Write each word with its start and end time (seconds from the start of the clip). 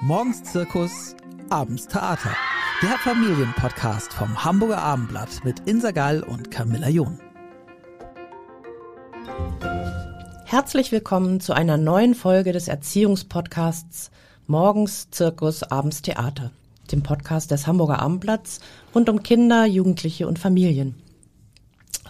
Morgens 0.00 0.44
Zirkus, 0.44 1.16
abends 1.50 1.88
Theater. 1.88 2.30
Der 2.82 2.96
Familienpodcast 2.98 4.12
vom 4.12 4.44
Hamburger 4.44 4.78
Abendblatt 4.78 5.44
mit 5.44 5.58
Insa 5.66 5.90
Gall 5.90 6.22
und 6.22 6.52
Camilla 6.52 6.88
John. 6.88 7.18
Herzlich 10.44 10.92
willkommen 10.92 11.40
zu 11.40 11.52
einer 11.52 11.76
neuen 11.76 12.14
Folge 12.14 12.52
des 12.52 12.68
Erziehungspodcasts 12.68 14.12
Morgens 14.46 15.10
Zirkus, 15.10 15.64
abends 15.64 16.00
Theater, 16.00 16.52
dem 16.92 17.02
Podcast 17.02 17.50
des 17.50 17.66
Hamburger 17.66 17.98
Abendblatts 17.98 18.60
rund 18.94 19.08
um 19.08 19.24
Kinder, 19.24 19.66
Jugendliche 19.66 20.28
und 20.28 20.38
Familien. 20.38 20.94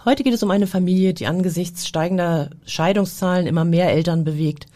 Heute 0.05 0.23
geht 0.23 0.35
es 0.35 0.43
um 0.43 0.51
eine 0.51 0.67
Familie, 0.67 1.15
die 1.15 1.25
angesichts 1.25 1.87
steigender 1.87 2.51
Scheidungszahlen 2.67 3.47
immer 3.47 3.65
mehr 3.65 3.89
Eltern 3.89 4.25
bewegt. 4.25 4.67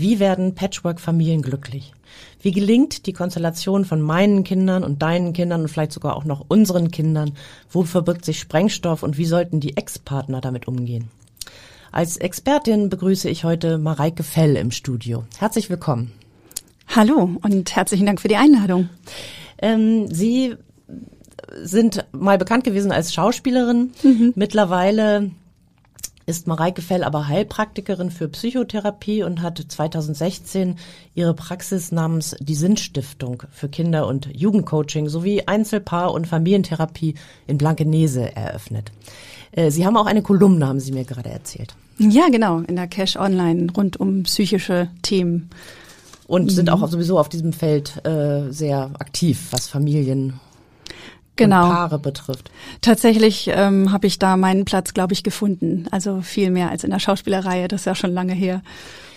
Wie 0.00 0.18
werden 0.18 0.54
Patchwork-Familien 0.54 1.42
glücklich? 1.42 1.92
Wie 2.40 2.52
gelingt 2.52 3.04
die 3.04 3.12
Konstellation 3.12 3.84
von 3.84 4.00
meinen 4.00 4.44
Kindern 4.44 4.82
und 4.82 5.02
deinen 5.02 5.34
Kindern 5.34 5.60
und 5.60 5.68
vielleicht 5.68 5.92
sogar 5.92 6.16
auch 6.16 6.24
noch 6.24 6.46
unseren 6.48 6.90
Kindern? 6.90 7.32
Wo 7.68 7.82
verbirgt 7.82 8.24
sich 8.24 8.40
Sprengstoff 8.40 9.02
und 9.02 9.18
wie 9.18 9.26
sollten 9.26 9.60
die 9.60 9.76
Ex-Partner 9.76 10.40
damit 10.40 10.66
umgehen? 10.66 11.10
Als 11.92 12.16
Expertin 12.16 12.88
begrüße 12.88 13.28
ich 13.28 13.44
heute 13.44 13.76
Mareike 13.76 14.22
Fell 14.22 14.56
im 14.56 14.70
Studio. 14.70 15.24
Herzlich 15.38 15.68
willkommen. 15.68 16.12
Hallo 16.88 17.36
und 17.42 17.76
herzlichen 17.76 18.06
Dank 18.06 18.22
für 18.22 18.28
die 18.28 18.36
Einladung. 18.36 18.88
Ähm, 19.60 20.06
Sie 20.10 20.56
sind 21.62 22.06
mal 22.12 22.38
bekannt 22.38 22.64
gewesen 22.64 22.90
als 22.90 23.12
Schauspielerin. 23.12 23.90
Mhm. 24.02 24.32
Mittlerweile 24.34 25.30
ist 26.30 26.46
Mareike 26.46 26.80
Fell 26.80 27.02
aber 27.02 27.26
Heilpraktikerin 27.26 28.10
für 28.10 28.28
Psychotherapie 28.28 29.24
und 29.24 29.42
hat 29.42 29.58
2016 29.58 30.76
ihre 31.14 31.34
Praxis 31.34 31.90
namens 31.90 32.36
die 32.40 32.54
Sinnstiftung 32.54 33.42
für 33.50 33.68
Kinder- 33.68 34.06
und 34.06 34.28
Jugendcoaching 34.32 35.08
sowie 35.08 35.42
Einzelpaar- 35.42 36.12
und 36.12 36.28
Familientherapie 36.28 37.16
in 37.48 37.58
Blankenese 37.58 38.34
eröffnet. 38.36 38.92
Äh, 39.50 39.72
Sie 39.72 39.84
haben 39.84 39.96
auch 39.96 40.06
eine 40.06 40.22
Kolumne, 40.22 40.68
haben 40.68 40.80
Sie 40.80 40.92
mir 40.92 41.04
gerade 41.04 41.30
erzählt. 41.30 41.74
Ja, 41.98 42.28
genau, 42.30 42.60
in 42.60 42.76
der 42.76 42.86
Cash 42.86 43.16
Online 43.16 43.66
rund 43.76 43.98
um 43.98 44.22
psychische 44.22 44.88
Themen. 45.02 45.50
Und 46.28 46.44
mhm. 46.44 46.50
sind 46.50 46.70
auch 46.70 46.88
sowieso 46.88 47.18
auf 47.18 47.28
diesem 47.28 47.52
Feld 47.52 48.06
äh, 48.06 48.52
sehr 48.52 48.90
aktiv, 49.00 49.48
was 49.50 49.66
Familien 49.66 50.38
genau. 51.44 51.68
Paare 51.68 51.98
betrifft. 51.98 52.50
Tatsächlich 52.80 53.50
ähm, 53.52 53.92
habe 53.92 54.06
ich 54.06 54.18
da 54.18 54.36
meinen 54.36 54.64
Platz, 54.64 54.94
glaube 54.94 55.12
ich, 55.12 55.22
gefunden. 55.22 55.86
Also 55.90 56.20
viel 56.20 56.50
mehr 56.50 56.70
als 56.70 56.84
in 56.84 56.90
der 56.90 56.98
Schauspielerei, 56.98 57.68
das 57.68 57.82
ist 57.82 57.84
ja 57.86 57.94
schon 57.94 58.12
lange 58.12 58.32
her. 58.32 58.62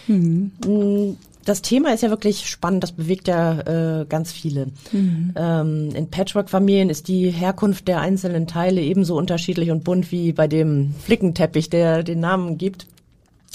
Mhm. 0.07 1.17
Das 1.45 1.61
Thema 1.61 1.93
ist 1.93 2.01
ja 2.01 2.09
wirklich 2.09 2.49
spannend, 2.49 2.83
das 2.83 2.93
bewegt 2.93 3.27
ja 3.27 3.59
äh, 4.01 4.05
ganz 4.05 4.31
viele. 4.31 4.67
Mhm. 4.91 5.33
Ähm, 5.35 5.89
in 5.93 6.09
Patchwork-Familien 6.09 6.89
ist 6.89 7.07
die 7.07 7.29
Herkunft 7.29 7.87
der 7.87 7.99
einzelnen 7.99 8.47
Teile 8.47 8.81
ebenso 8.81 9.17
unterschiedlich 9.17 9.69
und 9.69 9.83
bunt 9.83 10.11
wie 10.11 10.31
bei 10.31 10.47
dem 10.47 10.93
Flickenteppich, 11.03 11.69
der 11.69 12.03
den 12.03 12.21
Namen 12.21 12.57
gibt. 12.57 12.87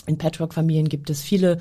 In 0.07 0.19
Patchwork-Familien 0.19 0.89
gibt 0.89 1.09
es 1.11 1.23
viele 1.23 1.59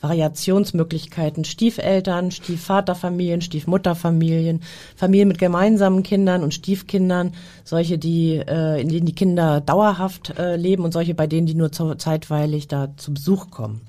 Variationsmöglichkeiten, 0.00 1.44
Stiefeltern, 1.44 2.30
Stiefvaterfamilien, 2.30 3.40
Stiefmutterfamilien, 3.40 4.60
Familien 4.96 5.28
mit 5.28 5.38
gemeinsamen 5.38 6.02
Kindern 6.02 6.42
und 6.42 6.54
Stiefkindern, 6.54 7.32
solche, 7.64 7.98
die 7.98 8.36
äh, 8.36 8.80
in 8.80 8.88
denen 8.88 9.06
die 9.06 9.14
Kinder 9.14 9.60
dauerhaft 9.60 10.38
äh, 10.38 10.56
leben 10.56 10.84
und 10.84 10.92
solche, 10.92 11.14
bei 11.14 11.26
denen 11.26 11.46
die 11.46 11.54
nur 11.54 11.72
zu, 11.72 11.94
zeitweilig 11.96 12.68
da 12.68 12.96
zu 12.96 13.12
Besuch 13.14 13.50
kommen. 13.50 13.80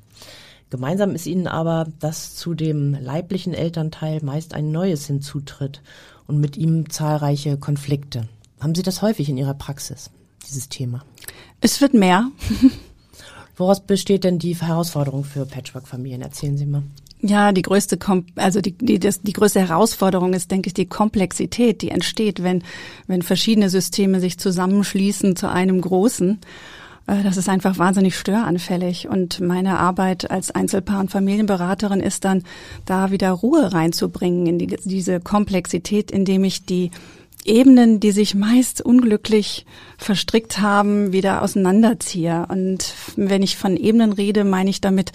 Gemeinsam 0.70 1.16
ist 1.16 1.26
ihnen 1.26 1.48
aber, 1.48 1.88
dass 2.00 2.36
zu 2.36 2.54
dem 2.54 2.94
leiblichen 2.94 3.54
Elternteil 3.54 4.22
meist 4.24 4.54
ein 4.54 4.72
neues 4.72 5.08
hinzutritt 5.08 5.82
und 6.28 6.40
mit 6.40 6.58
ihm 6.58 6.90
zahlreiche 6.90 7.58
Konflikte. 7.58 8.28
Haben 8.60 8.76
Sie 8.76 8.84
das 8.84 9.02
häufig 9.02 9.30
in 9.30 9.38
Ihrer 9.38 9.56
Praxis, 9.56 10.12
dieses 10.46 10.70
Thema? 10.70 11.04
Es 11.62 11.82
wird 11.82 11.94
mehr. 11.94 12.30
Woraus 13.60 13.82
besteht 13.82 14.24
denn 14.24 14.40
die 14.40 14.56
Herausforderung 14.56 15.26
für 15.26 15.46
Patchwork-Familien? 15.46 16.22
Erzählen 16.22 16.58
Sie 16.58 16.66
mal. 16.66 16.84
Ja, 17.22 17.52
die 17.52 17.62
größte, 17.62 17.98
Kom 17.98 18.26
also 18.38 18.62
die, 18.62 18.72
die, 18.72 18.98
das, 18.98 19.22
die 19.22 19.34
größte 19.34 19.60
Herausforderung 19.60 20.34
ist, 20.34 20.50
denke 20.50 20.68
ich, 20.68 20.74
die 20.74 20.86
Komplexität, 20.86 21.82
die 21.82 21.90
entsteht, 21.90 22.42
wenn, 22.42 22.64
wenn 23.08 23.22
verschiedene 23.22 23.70
Systeme 23.70 24.22
sich 24.22 24.40
zusammenschließen 24.40 25.36
zu 25.36 25.50
einem 25.50 25.82
großen. 25.82 26.40
Äh, 27.08 27.24
das 27.24 27.36
ist 27.36 27.50
einfach 27.50 27.78
wahnsinnig 27.78 28.18
störanfällig. 28.18 29.10
Und 29.10 29.42
meine 29.42 29.78
Arbeit 29.78 30.32
als 30.32 30.56
Einzelpaar- 30.56 31.02
und 31.02 31.12
Familienberaterin 31.12 32.00
ist 32.00 32.24
dann, 32.24 32.44
da 32.86 33.12
wieder 33.12 33.32
Ruhe 33.32 33.74
reinzubringen 33.74 34.48
in 34.48 34.58
die, 34.58 34.68
diese 34.68 35.20
Komplexität, 35.20 36.12
indem 36.12 36.46
ich 36.46 36.64
die 36.66 36.92
Ebenen, 37.46 38.00
die 38.00 38.12
sich 38.12 38.36
meist 38.36 38.82
unglücklich 38.82 39.66
verstrickt 39.98 40.60
haben, 40.60 41.14
wieder 41.14 41.42
auseinanderziehe. 41.42 42.46
Und 42.50 42.94
wenn 43.16 43.42
ich 43.42 43.58
von 43.58 43.78
Ebenen 43.78 44.14
rede, 44.14 44.44
meine 44.44 44.70
ich 44.70 44.82
damit 44.82 45.12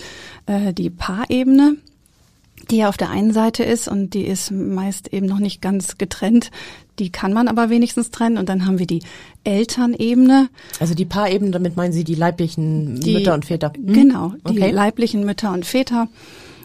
äh, 0.47 0.73
die 0.73 0.91
Paarebene, 0.91 1.77
die 2.71 2.79
ja 2.79 2.89
auf 2.89 2.97
der 2.97 3.11
einen 3.11 3.33
Seite 3.33 3.63
ist 3.63 3.89
und 3.89 4.15
die 4.15 4.25
ist 4.25 4.51
meist 4.51 5.13
eben 5.13 5.27
noch 5.27 5.39
nicht 5.39 5.61
ganz 5.61 5.99
getrennt. 5.99 6.51
Die 6.99 7.11
kann 7.11 7.33
man 7.33 7.49
aber 7.49 7.69
wenigstens 7.69 8.11
trennen. 8.11 8.39
Und 8.39 8.49
dann 8.49 8.67
haben 8.67 8.79
wir 8.79 8.87
die 8.87 9.03
Elternebene. 9.45 10.49
Also 10.81 10.95
die 10.95 11.05
Paarebene, 11.05 11.51
damit 11.51 11.77
meinen 11.77 11.93
Sie 11.93 12.05
die 12.05 12.15
leiblichen 12.15 13.01
die, 13.01 13.15
Mütter 13.15 13.35
und 13.35 13.45
Väter? 13.45 13.73
Hm? 13.75 13.93
Genau, 13.93 14.33
die 14.49 14.61
okay. 14.61 14.71
leiblichen 14.71 15.25
Mütter 15.27 15.53
und 15.53 15.67
Väter 15.67 16.09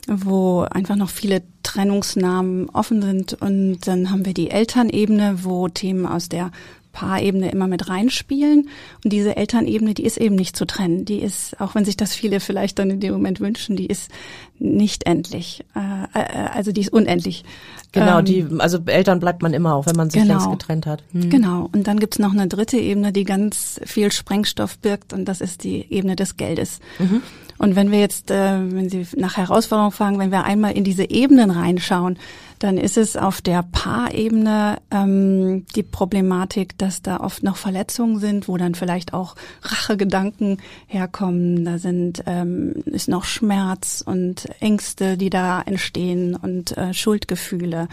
wo 0.09 0.61
einfach 0.61 0.95
noch 0.95 1.09
viele 1.09 1.43
Trennungsnamen 1.69 2.69
offen 2.69 3.01
sind. 3.01 3.33
Und 3.33 3.81
dann 3.87 4.09
haben 4.09 4.25
wir 4.25 4.33
die 4.33 4.49
Elternebene, 4.49 5.43
wo 5.43 5.67
Themen 5.67 6.05
aus 6.05 6.29
der 6.29 6.51
Paarebene 6.91 7.51
immer 7.51 7.67
mit 7.67 7.89
reinspielen. 7.89 8.69
Und 9.03 9.13
diese 9.13 9.35
Elternebene, 9.37 9.93
die 9.93 10.03
ist 10.03 10.17
eben 10.17 10.35
nicht 10.35 10.55
zu 10.55 10.65
trennen. 10.65 11.05
Die 11.05 11.19
ist, 11.19 11.59
auch 11.61 11.75
wenn 11.75 11.85
sich 11.85 11.97
das 11.97 12.13
viele 12.13 12.39
vielleicht 12.39 12.79
dann 12.79 12.89
in 12.89 12.99
dem 12.99 13.13
Moment 13.13 13.39
wünschen, 13.39 13.75
die 13.75 13.85
ist 13.85 14.11
nicht 14.57 15.05
endlich. 15.05 15.63
Äh, 15.75 16.19
äh, 16.19 16.49
also 16.53 16.71
die 16.71 16.81
ist 16.81 16.91
unendlich. 16.91 17.43
Genau, 17.91 18.19
ähm, 18.19 18.25
die, 18.25 18.45
also 18.59 18.79
Eltern 18.85 19.19
bleibt 19.19 19.41
man 19.41 19.53
immer, 19.53 19.75
auch 19.75 19.85
wenn 19.85 19.95
man 19.95 20.09
sich 20.09 20.21
genau, 20.21 20.35
längst 20.35 20.51
getrennt 20.51 20.85
hat. 20.85 21.03
Hm. 21.11 21.29
Genau. 21.29 21.69
Und 21.71 21.87
dann 21.87 21.99
gibt's 21.99 22.19
noch 22.19 22.33
eine 22.33 22.47
dritte 22.47 22.77
Ebene, 22.77 23.11
die 23.11 23.23
ganz 23.23 23.79
viel 23.85 24.11
Sprengstoff 24.11 24.77
birgt, 24.79 25.13
und 25.13 25.25
das 25.25 25.41
ist 25.41 25.63
die 25.63 25.91
Ebene 25.91 26.15
des 26.15 26.37
Geldes. 26.37 26.79
Mhm. 26.99 27.21
Und 27.57 27.75
wenn 27.75 27.91
wir 27.91 27.99
jetzt, 27.99 28.31
äh, 28.31 28.57
wenn 28.71 28.89
Sie 28.89 29.05
nach 29.17 29.35
Herausforderungen 29.35 29.91
fragen, 29.91 30.17
wenn 30.17 30.31
wir 30.31 30.45
einmal 30.45 30.71
in 30.71 30.85
diese 30.85 31.09
Ebenen 31.09 31.51
reinschauen, 31.51 32.17
dann 32.59 32.77
ist 32.77 32.97
es 32.97 33.15
auf 33.15 33.41
der 33.41 33.63
Paarebene 33.63 34.79
ähm, 34.91 35.65
die 35.75 35.83
Problematik, 35.83 36.77
dass 36.77 37.01
da 37.01 37.21
oft 37.21 37.41
noch 37.41 37.57
Verletzungen 37.57 38.19
sind, 38.19 38.47
wo 38.47 38.57
dann 38.57 38.75
vielleicht 38.75 39.13
auch 39.13 39.35
Rachegedanken 39.63 40.57
herkommen. 40.87 41.65
Da 41.65 41.77
sind 41.77 42.23
ähm, 42.25 42.73
ist 42.85 43.07
noch 43.07 43.23
Schmerz 43.23 44.03
und 44.05 44.49
Ängste, 44.59 45.17
die 45.17 45.29
da 45.29 45.61
entstehen 45.61 46.35
und 46.35 46.77
äh, 46.77 46.93
Schuldgefühle. 46.93 47.87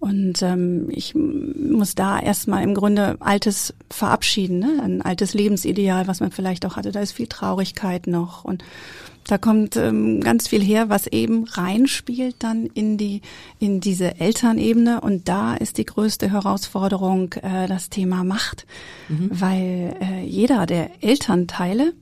Und 0.00 0.40
ähm, 0.40 0.88
ich 0.90 1.14
muss 1.14 1.94
da 1.94 2.18
erstmal 2.18 2.64
im 2.64 2.74
Grunde 2.74 3.16
Altes 3.20 3.74
verabschieden, 3.90 4.58
ne? 4.58 4.80
ein 4.82 5.02
altes 5.02 5.34
Lebensideal, 5.34 6.08
was 6.08 6.20
man 6.20 6.32
vielleicht 6.32 6.64
auch 6.64 6.76
hatte. 6.76 6.90
Da 6.90 7.00
ist 7.00 7.12
viel 7.12 7.26
Traurigkeit 7.26 8.06
noch 8.06 8.42
und 8.44 8.64
da 9.26 9.38
kommt 9.38 9.76
ähm, 9.76 10.20
ganz 10.20 10.48
viel 10.48 10.62
her, 10.62 10.88
was 10.88 11.06
eben 11.06 11.44
reinspielt 11.44 12.36
dann 12.38 12.66
in 12.66 12.96
die 12.96 13.20
in 13.58 13.80
diese 13.80 14.18
Elternebene 14.18 15.02
und 15.02 15.28
da 15.28 15.54
ist 15.54 15.78
die 15.78 15.84
größte 15.84 16.30
Herausforderung 16.30 17.34
äh, 17.34 17.68
das 17.68 17.90
Thema 17.90 18.24
Macht, 18.24 18.66
mhm. 19.08 19.30
weil 19.30 19.96
äh, 20.00 20.24
jeder 20.24 20.66
der 20.66 20.90
Elternteile 21.02 21.92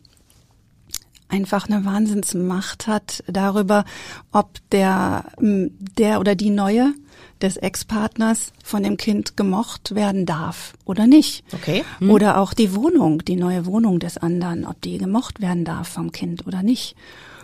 einfach 1.29 1.69
eine 1.69 1.85
Wahnsinnsmacht 1.85 2.87
hat 2.87 3.23
darüber, 3.27 3.85
ob 4.33 4.59
der 4.73 5.25
der 5.39 6.21
oder 6.21 6.35
die 6.35 6.51
neue 6.51 6.95
des 7.41 7.57
Ex-Partners 7.57 8.53
von 8.63 8.83
dem 8.83 8.97
Kind 8.97 9.37
gemocht 9.37 9.95
werden 9.95 10.27
darf 10.27 10.75
oder 10.85 11.07
nicht. 11.07 11.45
Okay. 11.53 11.85
Hm. 11.99 12.11
Oder 12.11 12.39
auch 12.39 12.53
die 12.53 12.75
Wohnung, 12.75 13.25
die 13.25 13.37
neue 13.37 13.67
Wohnung 13.67 14.01
des 14.01 14.19
anderen, 14.19 14.67
ob 14.67 14.81
die 14.83 14.99
gemocht 14.99 15.41
werden 15.41 15.65
darf 15.65 15.89
vom 15.89 16.13
Kind 16.13 16.47
oder 16.47 16.63
nicht. 16.63 16.97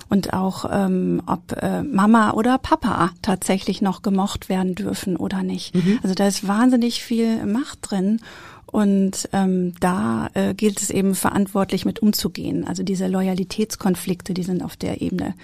Und 0.09 0.33
auch 0.33 0.67
ähm, 0.71 1.23
ob 1.27 1.53
äh, 1.63 1.83
Mama 1.83 2.33
oder 2.33 2.59
Papa 2.59 3.11
tatsächlich 3.23 3.81
noch 3.81 4.03
gemocht 4.03 4.49
werden 4.49 4.75
dürfen 4.75 5.17
oder 5.17 5.43
nicht. 5.43 5.75
Mhm. 5.75 5.99
Also 6.03 6.15
da 6.15 6.27
ist 6.27 6.47
wahnsinnig 6.47 7.03
viel 7.03 7.47
Macht 7.47 7.79
drin. 7.83 8.21
Und 8.75 9.29
ähm, 9.33 9.73
da 9.79 10.31
äh, 10.35 10.53
gilt 10.53 10.83
es 10.83 10.91
eben 10.91 11.15
verantwortlich 11.15 11.85
mit 11.85 12.01
umzugehen. 12.03 12.67
Also 12.67 12.83
diese 12.83 13.07
Loyalitätskonflikte, 13.07 14.35
die 14.35 14.43
sind 14.43 14.65
auf 14.65 14.75
der 14.75 15.01
Ebene 15.01 15.35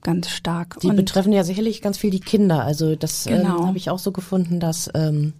ganz 0.00 0.30
stark. 0.30 0.80
Die 0.80 0.86
und 0.86 0.96
betreffen 0.96 1.30
ja 1.30 1.44
sicherlich 1.44 1.82
ganz 1.82 1.98
viel 1.98 2.08
die 2.08 2.20
Kinder. 2.20 2.64
Also 2.64 2.96
das 2.96 3.26
ähm, 3.26 3.42
genau. 3.42 3.58
ähm, 3.58 3.66
habe 3.66 3.76
ich 3.76 3.90
auch 3.90 3.98
so 3.98 4.12
gefunden, 4.12 4.60
dass 4.60 4.88
ähm, 4.94 5.34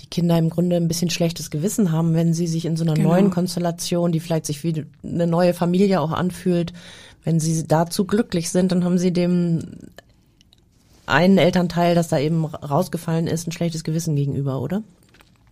die 0.00 0.06
Kinder 0.06 0.38
im 0.38 0.48
Grunde 0.48 0.76
ein 0.76 0.86
bisschen 0.86 1.10
schlechtes 1.10 1.50
Gewissen 1.50 1.90
haben, 1.90 2.14
wenn 2.14 2.34
sie 2.34 2.46
sich 2.46 2.66
in 2.66 2.76
so 2.76 2.84
einer 2.84 2.94
genau. 2.94 3.08
neuen 3.08 3.30
Konstellation, 3.30 4.12
die 4.12 4.20
vielleicht 4.20 4.46
sich 4.46 4.62
wie 4.62 4.86
eine 5.02 5.26
neue 5.26 5.54
Familie 5.54 6.00
auch 6.00 6.12
anfühlt, 6.12 6.72
wenn 7.24 7.40
sie 7.40 7.66
dazu 7.66 8.04
glücklich 8.04 8.50
sind, 8.50 8.70
dann 8.70 8.84
haben 8.84 8.98
sie 8.98 9.12
dem 9.12 9.58
einen 11.06 11.38
Elternteil, 11.38 11.96
das 11.96 12.06
da 12.06 12.18
eben 12.20 12.44
rausgefallen 12.44 13.26
ist, 13.26 13.48
ein 13.48 13.52
schlechtes 13.52 13.82
Gewissen 13.82 14.14
gegenüber, 14.14 14.60
oder? 14.60 14.84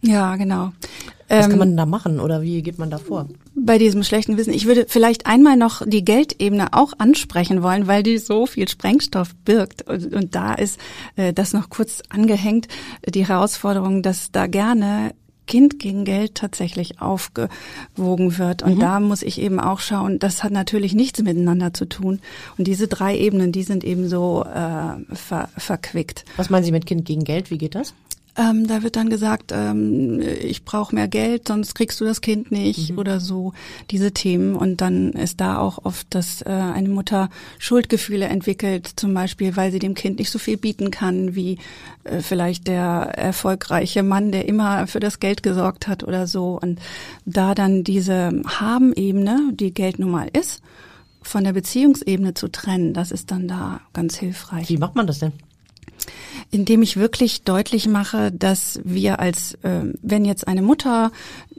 Ja, 0.02 0.37
genau. 0.37 0.72
Was 1.28 1.46
kann 1.46 1.52
ähm, 1.52 1.58
man 1.58 1.76
da 1.76 1.87
machen 1.87 2.20
oder 2.20 2.43
wie 2.43 2.60
geht 2.62 2.78
man 2.78 2.90
da 2.90 2.99
vor? 2.99 3.26
Bei 3.54 3.78
diesem 3.78 4.02
schlechten 4.02 4.37
Wissen. 4.37 4.52
Ich 4.52 4.66
würde 4.66 4.84
vielleicht 4.88 5.26
einmal 5.26 5.56
noch 5.56 5.82
die 5.87 6.04
Geldebene 6.04 6.72
auch 6.72 6.93
ansprechen 6.99 7.62
wollen, 7.62 7.87
weil 7.87 8.02
die 8.02 8.19
so 8.19 8.44
viel 8.46 8.69
Sprengstoff 8.69 9.34
birgt. 9.44 9.88
Und, 9.88 10.12
und 10.12 10.34
da 10.34 10.54
ist 10.54 10.78
äh, 11.16 11.32
das 11.32 11.54
noch 11.54 11.70
kurz 11.70 12.02
angehängt, 12.10 12.69
die 13.08 13.26
Herausforderung, 13.26 14.02
dass 14.02 14.31
da 14.31 14.46
gerne 14.46 15.14
Kind 15.46 15.78
gegen 15.78 16.05
Geld 16.05 16.34
tatsächlich 16.34 17.00
aufgewogen 17.00 18.38
wird. 18.38 18.62
Und 18.62 18.76
mhm. 18.76 18.81
da 18.81 19.00
muss 19.00 19.22
ich 19.22 19.40
eben 19.40 19.58
auch 19.58 19.81
schauen, 19.81 20.19
das 20.19 20.44
hat 20.44 20.52
natürlich 20.52 20.94
nichts 20.94 21.22
miteinander 21.22 21.72
zu 21.72 21.87
tun. 21.87 22.20
Und 22.58 22.66
diese 22.66 22.88
drei 22.88 23.16
Ebenen, 23.16 23.52
die 23.52 23.62
sind 23.62 23.84
eben 23.84 24.08
so 24.08 24.44
äh, 24.44 25.14
ver 25.14 25.48
verquickt. 25.56 26.25
Was 26.37 26.50
meinen 26.50 26.64
Sie 26.64 26.72
mit 26.72 26.87
Kind 26.87 27.05
gegen 27.05 27.25
Geld? 27.25 27.50
Wie 27.50 27.58
geht 27.58 27.75
das? 27.75 27.94
Ähm, 28.34 28.67
da 28.67 28.82
wird 28.82 28.96
dann 28.96 29.11
gesagt, 29.11 29.52
ähm, 29.52 30.20
ich 30.20 30.64
brauche 30.64 30.94
mehr 30.94 31.08
Geld, 31.08 31.49
sonst 31.49 31.75
kriegst 31.75 32.00
du 32.00 32.06
das 32.06 32.23
Kind 32.23 32.50
nicht 32.50 32.93
mhm. 32.93 32.99
oder 32.99 33.20
so 33.20 33.52
diese 33.90 34.12
Themen. 34.12 34.55
Und 34.55 34.81
dann 34.81 35.12
ist 35.12 35.40
da 35.40 35.58
auch 35.58 35.84
oft, 35.84 36.06
dass 36.14 36.40
äh, 36.43 36.49
eine 36.49 36.88
Mutter 36.88 37.29
Schuldgefühle 37.58 38.26
entwickelt, 38.26 38.90
zum 38.96 39.12
Beispiel, 39.12 39.55
weil 39.56 39.70
sie 39.70 39.79
dem 39.79 39.94
Kind 39.94 40.19
nicht 40.19 40.31
so 40.31 40.38
viel 40.38 40.56
bieten 40.56 40.90
kann 40.90 41.34
wie 41.34 41.58
äh, 42.05 42.20
vielleicht 42.20 42.69
der 42.69 43.12
erfolgreiche 43.17 44.02
Mann, 44.02 44.32
der 44.32 44.49
immer 44.49 44.87
für 44.87 45.00
das 45.00 45.20
Geld 45.20 45.43
gesorgt 45.43 45.87
hat 45.87 46.02
oder 46.02 46.26
so. 46.26 46.58
Und 46.61 46.81
da 47.26 47.55
dann 47.55 47.84
diese 47.84 48.40
Haben-Ebene, 48.46 49.50
die 49.52 49.75
Geld 49.75 49.99
nun 49.99 50.11
mal 50.11 50.29
ist, 50.32 50.62
von 51.20 51.44
der 51.44 51.52
Beziehungsebene 51.52 52.32
zu 52.32 52.49
trennen, 52.49 52.94
das 52.94 53.12
ist 53.12 53.31
dann 53.31 53.46
da 53.46 53.81
ganz 53.93 54.17
hilfreich. 54.17 54.70
Wie 54.70 54.79
macht 54.79 54.96
man 54.96 55.06
das 55.06 55.19
denn? 55.19 55.32
Indem 56.50 56.82
ich 56.82 56.96
wirklich 56.96 57.43
deutlich 57.43 57.87
mache, 57.87 58.32
dass 58.32 58.81
wir 58.84 59.20
als, 59.20 59.54
äh, 59.62 59.93
wenn 60.02 60.25
jetzt 60.25 60.46
eine 60.49 60.62
Mutter 60.62 61.12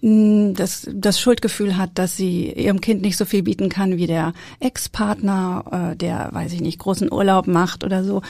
das, 0.03 0.85
das 0.93 1.17
Schuldgefühl 1.17 1.77
hat, 1.77 1.91
dass 1.93 2.17
sie 2.17 2.51
ihrem 2.51 2.81
Kind 2.81 3.01
nicht 3.01 3.15
so 3.15 3.23
viel 3.23 3.43
bieten 3.43 3.69
kann 3.69 3.95
wie 3.95 4.05
der 4.05 4.33
Ex-Partner, 4.59 5.91
äh, 5.93 5.95
der, 5.95 6.27
weiß 6.33 6.51
ich 6.51 6.59
nicht, 6.59 6.77
großen 6.77 7.09
Urlaub 7.09 7.47
macht 7.47 7.85
oder 7.85 8.03
so, 8.03 8.21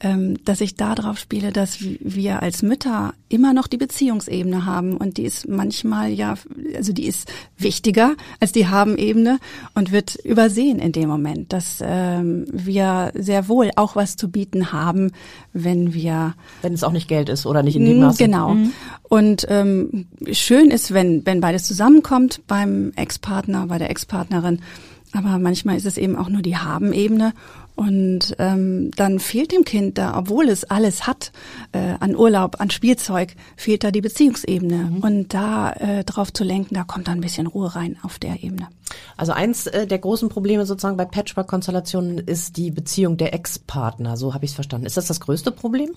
ähm, 0.00 0.42
dass 0.46 0.62
ich 0.62 0.76
da 0.76 0.94
drauf 0.94 1.18
spiele, 1.18 1.52
dass 1.52 1.80
wir 1.80 2.42
als 2.42 2.62
Mütter 2.62 3.12
immer 3.28 3.52
noch 3.52 3.66
die 3.66 3.76
Beziehungsebene 3.76 4.64
haben 4.64 4.96
und 4.96 5.18
die 5.18 5.24
ist 5.24 5.46
manchmal 5.46 6.10
ja, 6.10 6.36
also 6.74 6.94
die 6.94 7.06
ist 7.06 7.30
wichtiger 7.58 8.14
als 8.40 8.52
die 8.52 8.68
Haben-Ebene 8.68 9.38
und 9.74 9.92
wird 9.92 10.14
übersehen 10.24 10.78
in 10.78 10.92
dem 10.92 11.10
Moment, 11.10 11.52
dass 11.52 11.80
ähm, 11.82 12.46
wir 12.50 13.12
sehr 13.14 13.48
wohl 13.48 13.70
auch 13.76 13.96
was 13.96 14.16
zu 14.16 14.30
bieten 14.30 14.72
haben, 14.72 15.12
wenn 15.52 15.92
wir 15.92 16.34
wenn 16.62 16.72
es 16.72 16.84
auch 16.84 16.92
nicht 16.92 17.06
Geld 17.06 17.28
ist 17.28 17.44
oder 17.44 17.62
nicht 17.62 17.76
in 17.76 17.84
dem 17.84 17.98
Maße. 18.00 18.24
Genau. 18.24 18.54
Mhm. 18.54 18.72
Und 19.02 19.46
ähm, 19.48 20.06
schön 20.32 20.70
ist, 20.70 20.92
wenn, 20.92 21.17
wenn 21.24 21.40
beides 21.40 21.64
zusammenkommt 21.64 22.40
beim 22.46 22.92
Ex-Partner, 22.96 23.66
bei 23.66 23.78
der 23.78 23.90
Ex-Partnerin. 23.90 24.60
Aber 25.12 25.38
manchmal 25.38 25.76
ist 25.76 25.86
es 25.86 25.96
eben 25.96 26.16
auch 26.16 26.28
nur 26.28 26.42
die 26.42 26.56
Haben-Ebene. 26.56 27.32
Und 27.78 28.34
ähm, 28.40 28.90
dann 28.96 29.20
fehlt 29.20 29.52
dem 29.52 29.64
Kind 29.64 29.98
da, 29.98 30.18
obwohl 30.18 30.48
es 30.48 30.64
alles 30.64 31.06
hat, 31.06 31.30
äh, 31.70 31.94
an 32.00 32.16
Urlaub, 32.16 32.60
an 32.60 32.70
Spielzeug, 32.70 33.36
fehlt 33.56 33.84
da 33.84 33.92
die 33.92 34.00
Beziehungsebene. 34.00 34.90
Mhm. 34.90 34.96
Und 34.98 35.32
da 35.32 35.70
äh, 35.74 36.02
drauf 36.02 36.32
zu 36.32 36.42
lenken, 36.42 36.74
da 36.74 36.82
kommt 36.82 37.06
da 37.06 37.12
ein 37.12 37.20
bisschen 37.20 37.46
Ruhe 37.46 37.76
rein 37.76 37.96
auf 38.02 38.18
der 38.18 38.42
Ebene. 38.42 38.66
Also 39.16 39.30
eins 39.30 39.68
äh, 39.68 39.86
der 39.86 39.98
großen 39.98 40.28
Probleme 40.28 40.66
sozusagen 40.66 40.96
bei 40.96 41.04
Patchwork-Konstellationen 41.04 42.18
ist 42.18 42.56
die 42.56 42.72
Beziehung 42.72 43.16
der 43.16 43.32
Ex-Partner. 43.32 44.16
So 44.16 44.34
habe 44.34 44.44
ich 44.44 44.50
es 44.50 44.54
verstanden. 44.56 44.86
Ist 44.86 44.96
das 44.96 45.06
das 45.06 45.20
größte 45.20 45.52
Problem? 45.52 45.90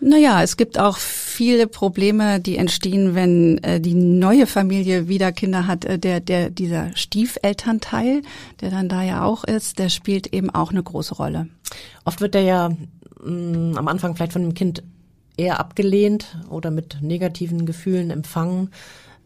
Naja, 0.00 0.42
es 0.42 0.56
gibt 0.56 0.78
auch 0.78 0.96
viele 0.96 1.66
Probleme, 1.66 2.40
die 2.40 2.56
entstehen, 2.56 3.14
wenn 3.14 3.58
äh, 3.58 3.80
die 3.80 3.94
neue 3.94 4.46
Familie 4.46 5.08
wieder 5.08 5.30
Kinder 5.30 5.66
hat. 5.66 5.84
Äh, 5.84 5.98
der, 5.98 6.20
der, 6.20 6.48
dieser 6.48 6.96
Stiefelternteil, 6.96 8.22
der 8.62 8.70
dann 8.70 8.88
da 8.88 9.02
ja 9.02 9.22
auch 9.22 9.44
ist, 9.44 9.78
der 9.78 9.90
spielt 9.90 10.28
eben 10.28 10.48
auch 10.48 10.70
eine 10.70 10.82
große 10.82 11.14
Rolle. 11.14 11.48
Oft 12.04 12.22
wird 12.22 12.34
der 12.34 12.42
ja 12.42 12.70
mh, 13.22 13.30
mm, 13.30 13.76
am 13.76 13.88
Anfang 13.88 14.16
vielleicht 14.16 14.32
von 14.32 14.42
dem 14.42 14.54
Kind 14.54 14.82
eher 15.36 15.60
abgelehnt 15.60 16.38
oder 16.48 16.70
mit 16.70 16.98
negativen 17.02 17.66
Gefühlen 17.66 18.10
empfangen 18.10 18.70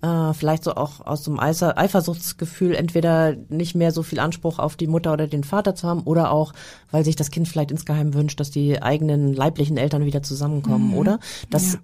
äh, 0.04 0.34
vielleicht 0.34 0.64
so 0.64 0.74
auch 0.74 1.00
aus 1.06 1.22
dem 1.22 1.40
Eifersuchtsgefühl 1.40 2.74
entweder 2.74 3.34
nicht 3.48 3.74
mehr 3.74 3.90
so 3.90 4.02
viel 4.02 4.20
Anspruch 4.20 4.58
auf 4.58 4.76
die 4.76 4.86
Mutter 4.86 5.12
oder 5.14 5.26
den 5.26 5.44
Vater 5.44 5.74
zu 5.74 5.88
haben 5.88 6.02
oder 6.02 6.30
auch, 6.30 6.52
weil 6.90 7.04
sich 7.04 7.16
das 7.16 7.30
Kind 7.30 7.48
vielleicht 7.48 7.70
insgeheim 7.70 8.12
wünscht, 8.12 8.38
dass 8.38 8.50
die 8.50 8.82
eigenen 8.82 9.32
leiblichen 9.32 9.78
Eltern 9.78 10.04
wieder 10.04 10.22
zusammenkommen, 10.22 10.88
mhm. 10.90 10.98
oder? 10.98 11.20
Das, 11.48 11.74
ja. 11.74 11.78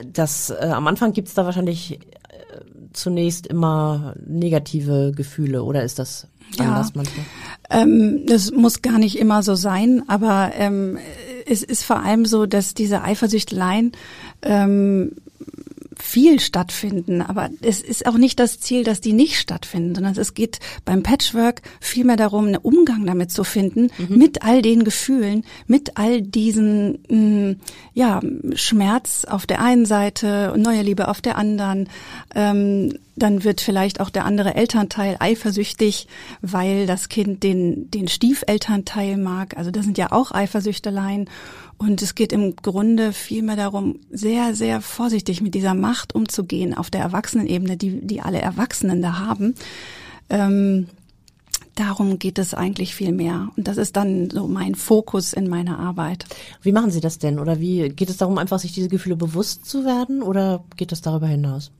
äh, 0.00 0.06
das 0.10 0.50
äh, 0.50 0.70
am 0.72 0.86
Anfang 0.86 1.12
gibt's 1.12 1.34
da 1.34 1.44
wahrscheinlich 1.44 2.00
äh, 2.00 2.00
zunächst 2.94 3.46
immer 3.46 4.14
negative 4.26 5.12
Gefühle 5.14 5.62
oder 5.62 5.82
ist 5.82 5.98
das 5.98 6.26
anders 6.58 6.88
ja. 6.88 6.92
manchmal? 6.94 7.26
Ähm, 7.68 8.24
das 8.26 8.50
muss 8.50 8.80
gar 8.80 8.98
nicht 8.98 9.18
immer 9.18 9.42
so 9.42 9.56
sein, 9.56 10.04
aber 10.08 10.52
ähm, 10.54 10.98
es 11.46 11.62
ist 11.62 11.84
vor 11.84 12.00
allem 12.00 12.24
so, 12.24 12.46
dass 12.46 12.72
diese 12.74 13.02
Eifersüchteleien 13.02 13.92
ähm, 14.42 15.12
viel 16.02 16.40
stattfinden, 16.40 17.22
aber 17.22 17.50
es 17.60 17.80
ist 17.80 18.06
auch 18.06 18.16
nicht 18.16 18.38
das 18.40 18.60
Ziel, 18.60 18.84
dass 18.84 19.00
die 19.00 19.12
nicht 19.12 19.38
stattfinden, 19.38 19.94
sondern 19.94 20.16
es 20.16 20.34
geht 20.34 20.58
beim 20.84 21.02
Patchwork 21.02 21.62
vielmehr 21.80 22.16
darum, 22.16 22.46
einen 22.46 22.56
Umgang 22.56 23.06
damit 23.06 23.30
zu 23.30 23.44
finden, 23.44 23.90
mhm. 23.98 24.18
mit 24.18 24.42
all 24.42 24.62
den 24.62 24.84
Gefühlen, 24.84 25.44
mit 25.66 25.96
all 25.96 26.22
diesen 26.22 26.98
mh, 27.08 27.16
mm, 27.16 27.56
ja, 27.94 28.20
Schmerz 28.54 29.24
auf 29.24 29.46
der 29.46 29.60
einen 29.60 29.86
Seite 29.86 30.52
und 30.52 30.62
neue 30.62 30.82
Liebe 30.82 31.08
auf 31.08 31.20
der 31.20 31.36
anderen. 31.36 31.88
Ähm, 32.34 32.94
dann 33.16 33.44
wird 33.44 33.60
vielleicht 33.60 34.00
auch 34.00 34.10
der 34.10 34.24
andere 34.24 34.54
Elternteil 34.54 35.16
eifersüchtig, 35.20 36.08
weil 36.40 36.86
das 36.86 37.08
Kind 37.08 37.42
den, 37.42 37.90
den 37.90 38.08
Stiefelternteil 38.08 39.16
mag. 39.16 39.56
Also 39.56 39.70
das 39.70 39.84
sind 39.84 39.98
ja 39.98 40.10
auch 40.10 40.32
Eifersüchteleien. 40.32 41.28
Und 41.82 42.02
es 42.02 42.14
geht 42.14 42.34
im 42.34 42.56
Grunde 42.56 43.14
vielmehr 43.14 43.56
darum, 43.56 44.00
sehr, 44.10 44.54
sehr 44.54 44.82
vorsichtig 44.82 45.40
mit 45.40 45.54
dieser 45.54 45.72
Macht 45.72 46.14
umzugehen 46.14 46.74
auf 46.74 46.90
der 46.90 47.00
Erwachsenenebene, 47.00 47.78
die, 47.78 48.06
die 48.06 48.20
alle 48.20 48.38
Erwachsenen 48.38 49.00
da 49.00 49.18
haben. 49.18 49.54
Ähm, 50.28 50.88
darum 51.76 52.18
geht 52.18 52.38
es 52.38 52.52
eigentlich 52.52 52.94
viel 52.94 53.12
mehr. 53.12 53.48
Und 53.56 53.66
das 53.66 53.78
ist 53.78 53.96
dann 53.96 54.28
so 54.28 54.46
mein 54.46 54.74
Fokus 54.74 55.32
in 55.32 55.48
meiner 55.48 55.78
Arbeit. 55.78 56.26
Wie 56.60 56.72
machen 56.72 56.90
Sie 56.90 57.00
das 57.00 57.18
denn? 57.18 57.38
Oder 57.38 57.60
wie 57.60 57.88
geht 57.88 58.10
es 58.10 58.18
darum, 58.18 58.36
einfach 58.36 58.58
sich 58.58 58.72
diese 58.72 58.90
Gefühle 58.90 59.16
bewusst 59.16 59.64
zu 59.64 59.86
werden? 59.86 60.20
Oder 60.20 60.62
geht 60.76 60.92
es 60.92 61.00
darüber 61.00 61.28
hinaus? 61.28 61.72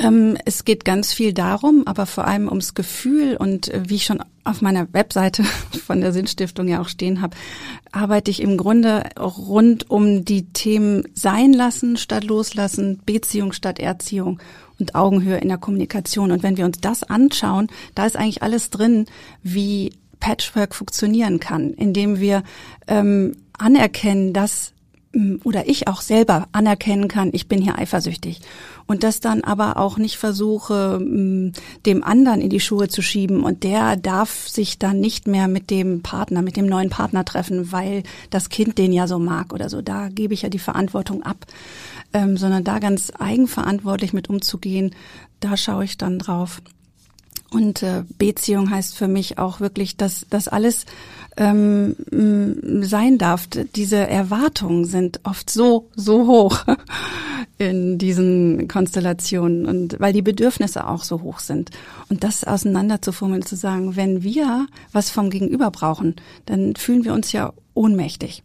Ähm, 0.00 0.38
es 0.46 0.64
geht 0.64 0.84
ganz 0.84 1.12
viel 1.12 1.34
darum, 1.34 1.82
aber 1.86 2.06
vor 2.06 2.26
allem 2.26 2.48
ums 2.48 2.74
Gefühl 2.74 3.36
und 3.36 3.68
äh, 3.68 3.82
wie 3.86 3.96
ich 3.96 4.04
schon 4.04 4.22
auf 4.44 4.62
meiner 4.62 4.90
Webseite 4.94 5.44
von 5.86 6.00
der 6.00 6.12
Sinnstiftung 6.12 6.68
ja 6.68 6.80
auch 6.80 6.88
stehen 6.88 7.20
habe, 7.20 7.36
arbeite 7.92 8.30
ich 8.30 8.40
im 8.40 8.56
Grunde 8.56 9.04
rund 9.18 9.90
um 9.90 10.24
die 10.24 10.46
Themen 10.52 11.04
sein 11.14 11.52
lassen 11.52 11.98
statt 11.98 12.24
loslassen, 12.24 13.00
Beziehung 13.04 13.52
statt 13.52 13.78
Erziehung 13.78 14.40
und 14.78 14.94
Augenhöhe 14.94 15.36
in 15.36 15.48
der 15.48 15.58
Kommunikation. 15.58 16.32
Und 16.32 16.42
wenn 16.42 16.56
wir 16.56 16.64
uns 16.64 16.80
das 16.80 17.02
anschauen, 17.02 17.68
da 17.94 18.06
ist 18.06 18.16
eigentlich 18.16 18.42
alles 18.42 18.70
drin, 18.70 19.04
wie 19.42 19.92
Patchwork 20.18 20.74
funktionieren 20.74 21.40
kann, 21.40 21.74
indem 21.74 22.20
wir 22.20 22.42
ähm, 22.88 23.36
anerkennen, 23.58 24.32
dass 24.32 24.72
oder 25.42 25.68
ich 25.68 25.88
auch 25.88 26.02
selber 26.02 26.46
anerkennen 26.52 27.08
kann, 27.08 27.30
ich 27.32 27.48
bin 27.48 27.60
hier 27.60 27.76
eifersüchtig. 27.78 28.40
Und 28.86 29.02
das 29.02 29.18
dann 29.18 29.42
aber 29.42 29.76
auch 29.76 29.98
nicht 29.98 30.18
versuche, 30.18 31.00
dem 31.86 32.04
anderen 32.04 32.40
in 32.40 32.50
die 32.50 32.60
Schuhe 32.60 32.88
zu 32.88 33.02
schieben 33.02 33.42
und 33.42 33.64
der 33.64 33.96
darf 33.96 34.48
sich 34.48 34.78
dann 34.78 35.00
nicht 35.00 35.26
mehr 35.26 35.48
mit 35.48 35.70
dem 35.70 36.02
Partner, 36.02 36.42
mit 36.42 36.56
dem 36.56 36.66
neuen 36.66 36.90
Partner 36.90 37.24
treffen, 37.24 37.72
weil 37.72 38.04
das 38.30 38.50
Kind 38.50 38.78
den 38.78 38.92
ja 38.92 39.08
so 39.08 39.18
mag 39.18 39.52
oder 39.52 39.68
so. 39.68 39.82
Da 39.82 40.08
gebe 40.08 40.34
ich 40.34 40.42
ja 40.42 40.48
die 40.48 40.58
Verantwortung 40.58 41.24
ab, 41.24 41.44
ähm, 42.12 42.36
sondern 42.36 42.62
da 42.62 42.78
ganz 42.78 43.12
eigenverantwortlich 43.18 44.12
mit 44.12 44.28
umzugehen, 44.30 44.94
da 45.40 45.56
schaue 45.56 45.84
ich 45.84 45.98
dann 45.98 46.18
drauf. 46.18 46.62
Und 47.50 47.82
äh, 47.82 48.04
Beziehung 48.16 48.70
heißt 48.70 48.96
für 48.96 49.08
mich 49.08 49.38
auch 49.38 49.60
wirklich, 49.60 49.96
dass 49.96 50.26
das 50.30 50.46
alles 50.46 50.86
ähm, 51.36 51.96
sein 52.82 53.18
darf. 53.18 53.48
Diese 53.48 53.96
Erwartungen 53.96 54.84
sind 54.84 55.20
oft 55.24 55.50
so, 55.50 55.88
so 55.96 56.26
hoch 56.26 56.64
in 57.58 57.98
diesen 57.98 58.68
Konstellationen 58.68 59.66
und 59.66 59.98
weil 59.98 60.12
die 60.12 60.22
Bedürfnisse 60.22 60.86
auch 60.86 61.02
so 61.02 61.22
hoch 61.22 61.40
sind. 61.40 61.70
Und 62.08 62.24
das 62.24 62.44
auseinanderzufummeln, 62.44 63.42
zu 63.42 63.56
sagen, 63.56 63.96
wenn 63.96 64.22
wir 64.22 64.66
was 64.92 65.10
vom 65.10 65.30
Gegenüber 65.30 65.70
brauchen, 65.70 66.16
dann 66.46 66.76
fühlen 66.76 67.04
wir 67.04 67.14
uns 67.14 67.32
ja 67.32 67.52
ohnmächtig. 67.74 68.42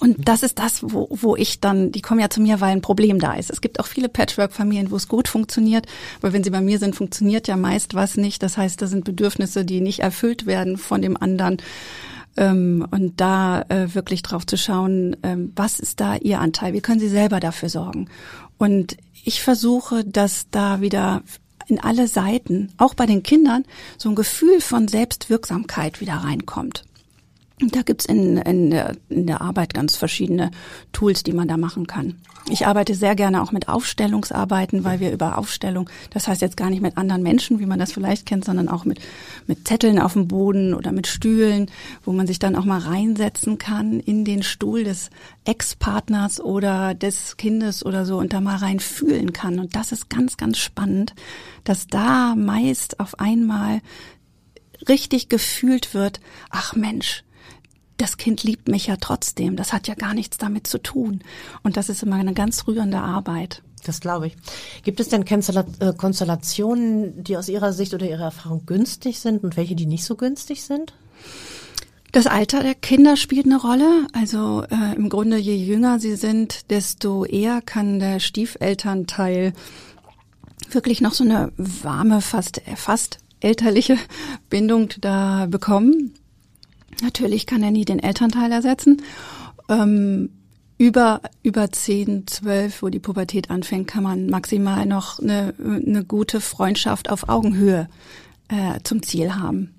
Und 0.00 0.28
das 0.28 0.42
ist 0.42 0.58
das, 0.58 0.82
wo, 0.82 1.08
wo 1.10 1.36
ich 1.36 1.60
dann, 1.60 1.92
die 1.92 2.00
kommen 2.00 2.20
ja 2.20 2.30
zu 2.30 2.40
mir, 2.40 2.60
weil 2.60 2.72
ein 2.72 2.80
Problem 2.80 3.18
da 3.18 3.34
ist. 3.34 3.50
Es 3.50 3.60
gibt 3.60 3.78
auch 3.78 3.86
viele 3.86 4.08
Patchwork-Familien, 4.08 4.90
wo 4.90 4.96
es 4.96 5.08
gut 5.08 5.28
funktioniert, 5.28 5.86
weil 6.22 6.32
wenn 6.32 6.42
sie 6.42 6.50
bei 6.50 6.62
mir 6.62 6.78
sind, 6.78 6.96
funktioniert 6.96 7.48
ja 7.48 7.56
meist 7.56 7.94
was 7.94 8.16
nicht. 8.16 8.42
Das 8.42 8.56
heißt, 8.56 8.80
da 8.80 8.86
sind 8.86 9.04
Bedürfnisse, 9.04 9.64
die 9.66 9.82
nicht 9.82 10.00
erfüllt 10.00 10.46
werden 10.46 10.78
von 10.78 11.02
dem 11.02 11.18
anderen. 11.18 11.58
Ähm, 12.38 12.86
und 12.90 13.20
da 13.20 13.62
äh, 13.68 13.94
wirklich 13.94 14.22
drauf 14.22 14.46
zu 14.46 14.56
schauen, 14.56 15.16
ähm, 15.22 15.52
was 15.54 15.78
ist 15.78 16.00
da 16.00 16.16
Ihr 16.16 16.40
Anteil? 16.40 16.72
Wie 16.72 16.80
können 16.80 17.00
Sie 17.00 17.08
selber 17.08 17.38
dafür 17.38 17.68
sorgen? 17.68 18.08
Und 18.56 18.96
ich 19.24 19.42
versuche, 19.42 20.04
dass 20.04 20.46
da 20.50 20.80
wieder 20.80 21.22
in 21.66 21.78
alle 21.78 22.08
Seiten, 22.08 22.72
auch 22.78 22.94
bei 22.94 23.06
den 23.06 23.22
Kindern, 23.22 23.64
so 23.98 24.08
ein 24.08 24.14
Gefühl 24.14 24.60
von 24.60 24.88
Selbstwirksamkeit 24.88 26.00
wieder 26.00 26.14
reinkommt. 26.14 26.84
Da 27.68 27.82
gibt's 27.82 28.06
in, 28.06 28.38
in, 28.38 28.70
der, 28.70 28.96
in 29.10 29.26
der 29.26 29.42
Arbeit 29.42 29.74
ganz 29.74 29.96
verschiedene 29.96 30.50
Tools, 30.92 31.22
die 31.22 31.32
man 31.32 31.46
da 31.46 31.58
machen 31.58 31.86
kann. 31.86 32.14
Ich 32.48 32.66
arbeite 32.66 32.94
sehr 32.94 33.14
gerne 33.14 33.42
auch 33.42 33.52
mit 33.52 33.68
Aufstellungsarbeiten, 33.68 34.82
weil 34.82 34.98
wir 34.98 35.12
über 35.12 35.36
Aufstellung, 35.36 35.90
das 36.10 36.26
heißt 36.26 36.40
jetzt 36.40 36.56
gar 36.56 36.70
nicht 36.70 36.80
mit 36.80 36.96
anderen 36.96 37.22
Menschen, 37.22 37.60
wie 37.60 37.66
man 37.66 37.78
das 37.78 37.92
vielleicht 37.92 38.24
kennt, 38.24 38.46
sondern 38.46 38.68
auch 38.68 38.86
mit, 38.86 38.98
mit 39.46 39.68
Zetteln 39.68 39.98
auf 39.98 40.14
dem 40.14 40.26
Boden 40.26 40.72
oder 40.72 40.90
mit 40.90 41.06
Stühlen, 41.06 41.70
wo 42.02 42.12
man 42.12 42.26
sich 42.26 42.38
dann 42.38 42.56
auch 42.56 42.64
mal 42.64 42.80
reinsetzen 42.80 43.58
kann 43.58 44.00
in 44.00 44.24
den 44.24 44.42
Stuhl 44.42 44.84
des 44.84 45.10
Ex-Partners 45.44 46.40
oder 46.40 46.94
des 46.94 47.36
Kindes 47.36 47.84
oder 47.84 48.06
so 48.06 48.18
und 48.18 48.32
da 48.32 48.40
mal 48.40 48.56
rein 48.56 48.80
fühlen 48.80 49.34
kann. 49.34 49.58
Und 49.58 49.76
das 49.76 49.92
ist 49.92 50.08
ganz, 50.08 50.38
ganz 50.38 50.56
spannend, 50.56 51.14
dass 51.64 51.88
da 51.88 52.34
meist 52.36 53.00
auf 53.00 53.20
einmal 53.20 53.82
richtig 54.88 55.28
gefühlt 55.28 55.92
wird, 55.92 56.20
ach 56.48 56.74
Mensch, 56.74 57.22
das 58.00 58.16
Kind 58.16 58.42
liebt 58.42 58.68
mich 58.68 58.86
ja 58.86 58.96
trotzdem. 58.96 59.56
Das 59.56 59.72
hat 59.72 59.88
ja 59.88 59.94
gar 59.94 60.14
nichts 60.14 60.38
damit 60.38 60.66
zu 60.66 60.78
tun. 60.78 61.22
Und 61.62 61.76
das 61.76 61.88
ist 61.88 62.02
immer 62.02 62.16
eine 62.16 62.32
ganz 62.32 62.66
rührende 62.66 62.98
Arbeit. 62.98 63.62
Das 63.84 64.00
glaube 64.00 64.28
ich. 64.28 64.36
Gibt 64.82 65.00
es 65.00 65.08
denn 65.08 65.24
äh, 65.26 65.92
Konstellationen, 65.96 67.24
die 67.24 67.36
aus 67.36 67.48
Ihrer 67.48 67.72
Sicht 67.72 67.94
oder 67.94 68.08
Ihrer 68.08 68.24
Erfahrung 68.24 68.64
günstig 68.66 69.20
sind 69.20 69.42
und 69.42 69.56
welche, 69.56 69.74
die 69.74 69.86
nicht 69.86 70.04
so 70.04 70.16
günstig 70.16 70.62
sind? 70.62 70.92
Das 72.12 72.26
Alter 72.26 72.62
der 72.62 72.74
Kinder 72.74 73.16
spielt 73.16 73.46
eine 73.46 73.60
Rolle. 73.60 74.06
Also 74.12 74.64
äh, 74.70 74.96
im 74.96 75.08
Grunde, 75.08 75.36
je 75.36 75.54
jünger 75.54 76.00
sie 76.00 76.16
sind, 76.16 76.70
desto 76.70 77.24
eher 77.24 77.62
kann 77.62 78.00
der 78.00 78.18
Stiefelternteil 78.18 79.52
wirklich 80.70 81.00
noch 81.00 81.12
so 81.12 81.24
eine 81.24 81.52
warme, 81.56 82.20
fast, 82.20 82.62
fast 82.76 83.18
elterliche 83.40 83.96
Bindung 84.48 84.88
da 85.00 85.46
bekommen. 85.46 86.14
Natürlich 87.02 87.46
kann 87.46 87.62
er 87.62 87.70
nie 87.70 87.84
den 87.84 87.98
Elternteil 87.98 88.52
ersetzen. 88.52 89.02
Ähm, 89.68 90.30
über, 90.78 91.20
über 91.42 91.70
10, 91.70 92.26
12, 92.26 92.82
wo 92.82 92.88
die 92.88 93.00
Pubertät 93.00 93.50
anfängt, 93.50 93.86
kann 93.86 94.02
man 94.02 94.26
maximal 94.26 94.86
noch 94.86 95.18
eine, 95.18 95.54
eine 95.58 96.04
gute 96.04 96.40
Freundschaft 96.40 97.10
auf 97.10 97.28
Augenhöhe 97.28 97.88
äh, 98.48 98.80
zum 98.82 99.02
Ziel 99.02 99.34
haben. 99.34 99.74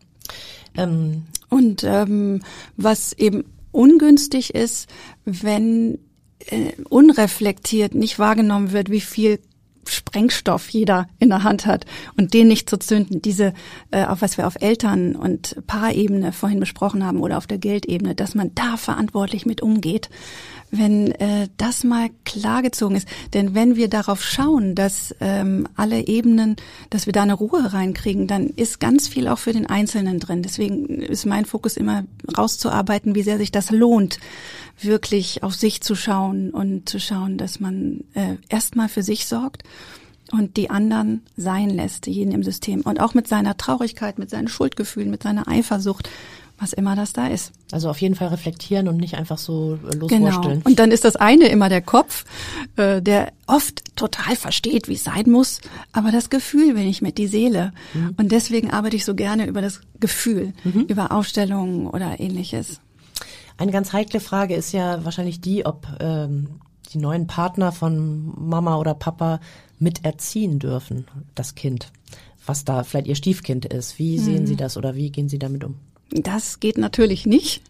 Ähm. 0.75 1.24
Und 1.50 1.84
ähm, 1.84 2.41
was 2.77 3.12
eben 3.13 3.44
ungünstig 3.72 4.56
ist, 4.56 4.89
wenn 5.25 6.00
äh, 6.46 6.72
unreflektiert 6.89 7.94
nicht 7.94 8.20
wahrgenommen 8.20 8.72
wird, 8.72 8.89
wie 8.89 9.01
viel 9.01 9.39
Sprengstoff 9.88 10.70
jeder 10.70 11.08
in 11.20 11.30
der 11.30 11.44
Hand 11.44 11.66
hat 11.66 11.86
und 12.18 12.34
den 12.34 12.48
nicht 12.48 12.70
zu 12.70 12.78
zünden, 12.78 13.22
diese, 13.22 13.54
äh, 13.92 14.06
auf 14.06 14.22
was 14.22 14.38
wir 14.38 14.48
auf 14.48 14.62
Eltern- 14.62 15.16
und 15.16 15.56
Paarebene 15.68 16.32
vorhin 16.32 16.60
besprochen 16.60 17.06
haben 17.06 17.22
oder 17.22 17.38
auf 17.38 17.48
der 17.48 17.58
Geldebene, 17.58 18.16
dass 18.16 18.36
man 18.36 18.54
da 18.56 18.78
verantwortlich 18.78 19.46
mit 19.46 19.62
umgeht, 19.62 20.10
wenn 20.72 21.12
äh, 21.12 21.50
das 21.58 21.84
mal 21.84 22.10
klargezogen 22.24 22.96
ist. 22.96 23.08
Denn 23.34 23.54
wenn 23.54 23.75
wir 23.75 23.90
darauf 23.90 24.24
schauen, 24.24 24.74
dass 24.74 25.13
ähm, 25.20 25.68
alle 25.75 26.08
Ebenen, 26.08 26.56
dass 26.90 27.06
wir 27.06 27.13
da 27.13 27.24
eine 27.24 27.34
Ruhe 27.34 27.74
reinkriegen, 27.74 28.28
dann 28.28 28.48
ist 28.48 28.80
ganz 28.80 29.08
viel 29.08 29.28
auch 29.28 29.38
für 29.38 29.54
den 29.54 29.68
Einzelnen 29.68 30.20
drin. 30.20 30.42
Deswegen 30.42 30.86
ist 30.88 31.25
mein 31.25 31.46
Fokus 31.46 31.78
immer 31.78 32.06
rauszuarbeiten, 32.38 33.16
wie 33.16 33.24
sehr 33.24 33.38
sich 33.38 33.51
das 33.51 33.70
lohnt, 33.70 34.20
wirklich 34.80 35.44
auf 35.44 35.54
sich 35.54 35.82
zu 35.82 35.96
schauen 35.96 36.51
und 36.51 36.88
zu 36.88 37.00
schauen, 37.00 37.38
dass 37.38 37.60
man 37.60 38.06
äh, 38.13 38.36
erstmal 38.50 38.88
für 38.88 39.04
sich 39.04 39.28
sorgt 39.28 39.63
und 40.32 40.56
die 40.56 40.70
anderen 40.70 41.22
sein 41.36 41.70
lässt, 41.70 42.08
jeden 42.08 42.32
im 42.32 42.44
System. 42.44 42.82
Und 42.82 43.01
auch 43.01 43.13
mit 43.13 43.28
seiner 43.28 43.58
Traurigkeit, 43.58 44.18
mit 44.18 44.30
seinen 44.30 44.48
Schuldgefühlen, 44.48 45.12
mit 45.12 45.24
seiner 45.24 45.48
Eifersucht, 45.50 46.10
was 46.62 46.74
immer 46.74 46.96
das 46.96 47.12
da 47.12 47.27
ist. 47.27 47.51
Also 47.72 47.89
auf 47.89 48.00
jeden 48.00 48.13
Fall 48.13 48.27
reflektieren 48.27 48.88
und 48.88 48.98
nicht 48.98 49.15
einfach 49.15 49.39
so 49.39 49.80
äh, 49.89 49.96
loswursteln. 49.96 50.60
Genau. 50.60 50.62
Und 50.63 50.77
dann 50.77 50.91
ist 50.91 51.03
das 51.03 51.15
eine 51.15 51.48
immer 51.48 51.70
der 51.70 51.82
Kopf, 51.82 52.25
äh, 52.75 53.01
der 53.01 53.34
oft 53.48 53.96
total 53.96 54.36
versteht, 54.36 54.88
wie 54.88 54.94
es 54.94 55.03
sein 55.03 55.30
muss, 55.30 55.60
aber 55.91 56.12
das 56.12 56.30
Gefühl 56.30 56.75
will 56.75 56.86
ich 56.86 57.01
mit, 57.01 57.18
die 57.18 57.27
Seele. 57.27 57.74
Mhm. 57.94 58.13
Und 58.18 58.32
deswegen 58.32 58.70
arbeite 58.70 58.96
ich 58.96 59.06
so 59.06 59.15
gerne 59.15 59.48
über 59.48 59.62
das 59.62 59.82
Gefühl, 60.00 60.53
mhm. 60.63 60.82
über 60.82 61.12
Aufstellungen 61.12 61.88
oder 61.88 62.20
ähnliches. 62.20 62.80
Eine 63.58 63.72
ganz 63.72 63.91
heikle 63.91 64.20
Frage 64.20 64.56
ist 64.56 64.72
ja 64.72 65.03
wahrscheinlich 65.03 65.41
die, 65.41 65.65
ob 65.65 65.88
ähm, 66.00 66.48
die 66.94 67.00
neuen 67.00 67.25
Partner 67.25 67.72
von 67.72 68.34
Mama 68.38 68.77
oder 68.77 68.94
Papa 68.94 69.39
miterziehen 69.80 70.60
dürfen, 70.60 71.08
das 71.34 71.56
Kind, 71.56 71.91
was 72.46 72.65
da 72.65 72.84
vielleicht 72.84 73.08
ihr 73.08 73.15
Stiefkind 73.15 73.65
ist. 73.65 73.98
Wie 73.98 74.20
sehen 74.20 74.44
mhm. 74.44 74.48
Sie 74.48 74.56
das 74.56 74.77
oder 74.77 74.96
wie 74.96 75.10
gehen 75.10 75.27
Sie 75.27 75.39
damit 75.39 75.63
um? 75.63 75.75
Das 76.12 76.60
geht 76.60 76.77
natürlich 76.77 77.25
nicht, 77.25 77.62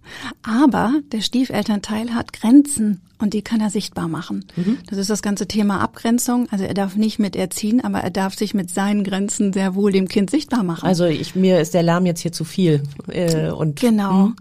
aber 0.42 0.94
der 1.12 1.22
Stiefelternteil 1.22 2.16
hat 2.16 2.34
Grenzen 2.34 3.02
und 3.20 3.36
die 3.36 3.44
kann 3.44 3.62
er 3.62 3.70
sichtbar 3.70 4.08
machen. 4.08 4.46
Mhm. 4.56 4.80
Das 4.90 4.98
ist 4.98 5.10
das 5.10 5.22
ganze 5.22 5.48
Thema 5.48 5.80
Abgrenzung. 5.80 6.48
Also 6.50 6.66
er 6.66 6.74
darf 6.74 6.96
nicht 6.96 7.20
mit 7.20 7.36
erziehen, 7.36 7.84
aber 7.84 8.00
er 8.00 8.10
darf 8.10 8.36
sich 8.36 8.54
mit 8.54 8.72
seinen 8.72 9.04
Grenzen 9.04 9.54
sehr 9.54 9.76
wohl 9.76 9.92
dem 9.92 10.08
Kind 10.08 10.32
sichtbar 10.32 10.64
machen. 10.64 10.88
Also 10.88 11.06
ich, 11.06 11.36
mir 11.36 11.60
ist 11.60 11.76
der 11.76 11.84
Lärm 11.84 12.08
jetzt 12.08 12.22
hier 12.22 12.32
zu 12.32 12.44
viel. 12.44 12.82
Äh, 13.08 13.52
und 13.52 13.80
genau. 13.80 14.28
Mh. 14.28 14.36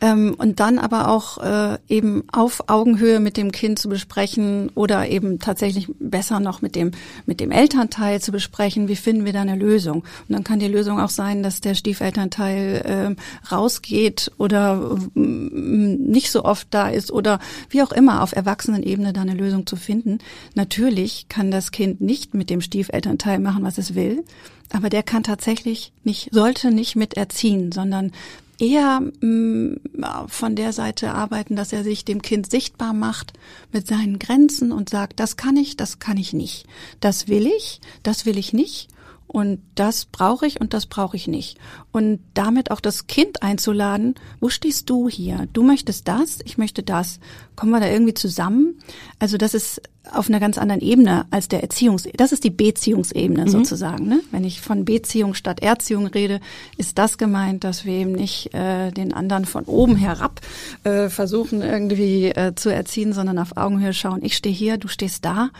Ähm, 0.00 0.34
und 0.38 0.60
dann 0.60 0.78
aber 0.78 1.08
auch 1.08 1.38
äh, 1.38 1.78
eben 1.88 2.22
auf 2.30 2.68
Augenhöhe 2.68 3.18
mit 3.18 3.36
dem 3.36 3.50
Kind 3.50 3.78
zu 3.78 3.88
besprechen 3.88 4.70
oder 4.74 5.08
eben 5.08 5.40
tatsächlich 5.40 5.88
besser 5.98 6.38
noch 6.38 6.62
mit 6.62 6.76
dem 6.76 6.92
mit 7.26 7.40
dem 7.40 7.50
Elternteil 7.50 8.20
zu 8.20 8.30
besprechen, 8.30 8.86
wie 8.86 8.94
finden 8.96 9.24
wir 9.24 9.32
da 9.32 9.40
eine 9.40 9.56
Lösung. 9.56 10.02
Und 10.02 10.30
dann 10.30 10.44
kann 10.44 10.60
die 10.60 10.68
Lösung 10.68 11.00
auch 11.00 11.10
sein, 11.10 11.42
dass 11.42 11.60
der 11.60 11.74
Stiefelternteil 11.74 13.16
äh, 13.16 13.52
rausgeht 13.52 14.30
oder 14.38 14.98
äh, 15.16 15.18
nicht 15.18 16.30
so 16.30 16.44
oft 16.44 16.68
da 16.70 16.88
ist 16.88 17.10
oder 17.10 17.40
wie 17.70 17.82
auch 17.82 17.92
immer 17.92 18.22
auf 18.22 18.36
Erwachsenenebene 18.36 19.12
da 19.12 19.22
eine 19.22 19.34
Lösung 19.34 19.66
zu 19.66 19.74
finden. 19.74 20.18
Natürlich 20.54 21.26
kann 21.28 21.50
das 21.50 21.72
Kind 21.72 22.00
nicht 22.00 22.34
mit 22.34 22.50
dem 22.50 22.60
Stiefelternteil 22.60 23.40
machen, 23.40 23.64
was 23.64 23.78
es 23.78 23.96
will. 23.96 24.24
Aber 24.72 24.90
der 24.90 25.02
kann 25.02 25.22
tatsächlich 25.22 25.92
nicht, 26.04 26.28
sollte 26.32 26.70
nicht 26.70 26.94
mit 26.94 27.14
erziehen, 27.14 27.72
sondern 27.72 28.12
eher 28.58 29.00
mh, 29.00 29.76
mm, 30.00 30.28
von 30.28 30.56
der 30.56 30.72
Seite 30.72 31.12
arbeiten, 31.12 31.56
dass 31.56 31.72
er 31.72 31.84
sich 31.84 32.04
dem 32.04 32.22
Kind 32.22 32.50
sichtbar 32.50 32.92
macht 32.92 33.32
mit 33.72 33.86
seinen 33.86 34.18
Grenzen 34.18 34.72
und 34.72 34.90
sagt, 34.90 35.20
das 35.20 35.36
kann 35.36 35.56
ich, 35.56 35.76
das 35.76 35.98
kann 35.98 36.16
ich 36.16 36.32
nicht. 36.32 36.66
Das 37.00 37.28
will 37.28 37.46
ich, 37.46 37.80
das 38.02 38.26
will 38.26 38.38
ich 38.38 38.52
nicht. 38.52 38.88
Und 39.28 39.60
das 39.74 40.06
brauche 40.06 40.46
ich 40.46 40.60
und 40.60 40.72
das 40.72 40.86
brauche 40.86 41.16
ich 41.16 41.28
nicht. 41.28 41.58
Und 41.92 42.20
damit 42.32 42.70
auch 42.70 42.80
das 42.80 43.06
Kind 43.06 43.42
einzuladen, 43.42 44.14
wo 44.40 44.48
stehst 44.48 44.88
du 44.88 45.08
hier? 45.08 45.46
Du 45.52 45.62
möchtest 45.62 46.08
das, 46.08 46.38
ich 46.44 46.56
möchte 46.56 46.82
das. 46.82 47.20
Kommen 47.54 47.70
wir 47.70 47.80
da 47.80 47.88
irgendwie 47.88 48.14
zusammen? 48.14 48.80
Also 49.18 49.36
das 49.36 49.52
ist 49.52 49.82
auf 50.10 50.30
einer 50.30 50.40
ganz 50.40 50.56
anderen 50.56 50.80
Ebene 50.80 51.26
als 51.30 51.48
der 51.48 51.62
Erziehungs, 51.62 52.08
das 52.16 52.32
ist 52.32 52.42
die 52.42 52.50
Beziehungsebene 52.50 53.42
mhm. 53.42 53.48
sozusagen. 53.48 54.08
Ne? 54.08 54.20
Wenn 54.30 54.44
ich 54.44 54.62
von 54.62 54.86
Beziehung 54.86 55.34
statt 55.34 55.60
Erziehung 55.60 56.06
rede, 56.06 56.40
ist 56.78 56.96
das 56.96 57.18
gemeint, 57.18 57.64
dass 57.64 57.84
wir 57.84 57.92
eben 57.92 58.12
nicht 58.12 58.54
äh, 58.54 58.90
den 58.90 59.12
anderen 59.12 59.44
von 59.44 59.64
oben 59.64 59.96
herab 59.96 60.40
äh, 60.84 61.10
versuchen 61.10 61.60
irgendwie 61.60 62.28
äh, 62.28 62.54
zu 62.54 62.72
erziehen, 62.72 63.12
sondern 63.12 63.38
auf 63.38 63.58
Augenhöhe 63.58 63.92
schauen. 63.92 64.20
Ich 64.22 64.36
stehe 64.36 64.54
hier, 64.54 64.78
du 64.78 64.88
stehst 64.88 65.24
da. 65.26 65.50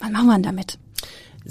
Was 0.00 0.10
machen 0.10 0.26
wir 0.26 0.34
denn 0.34 0.42
damit? 0.42 0.78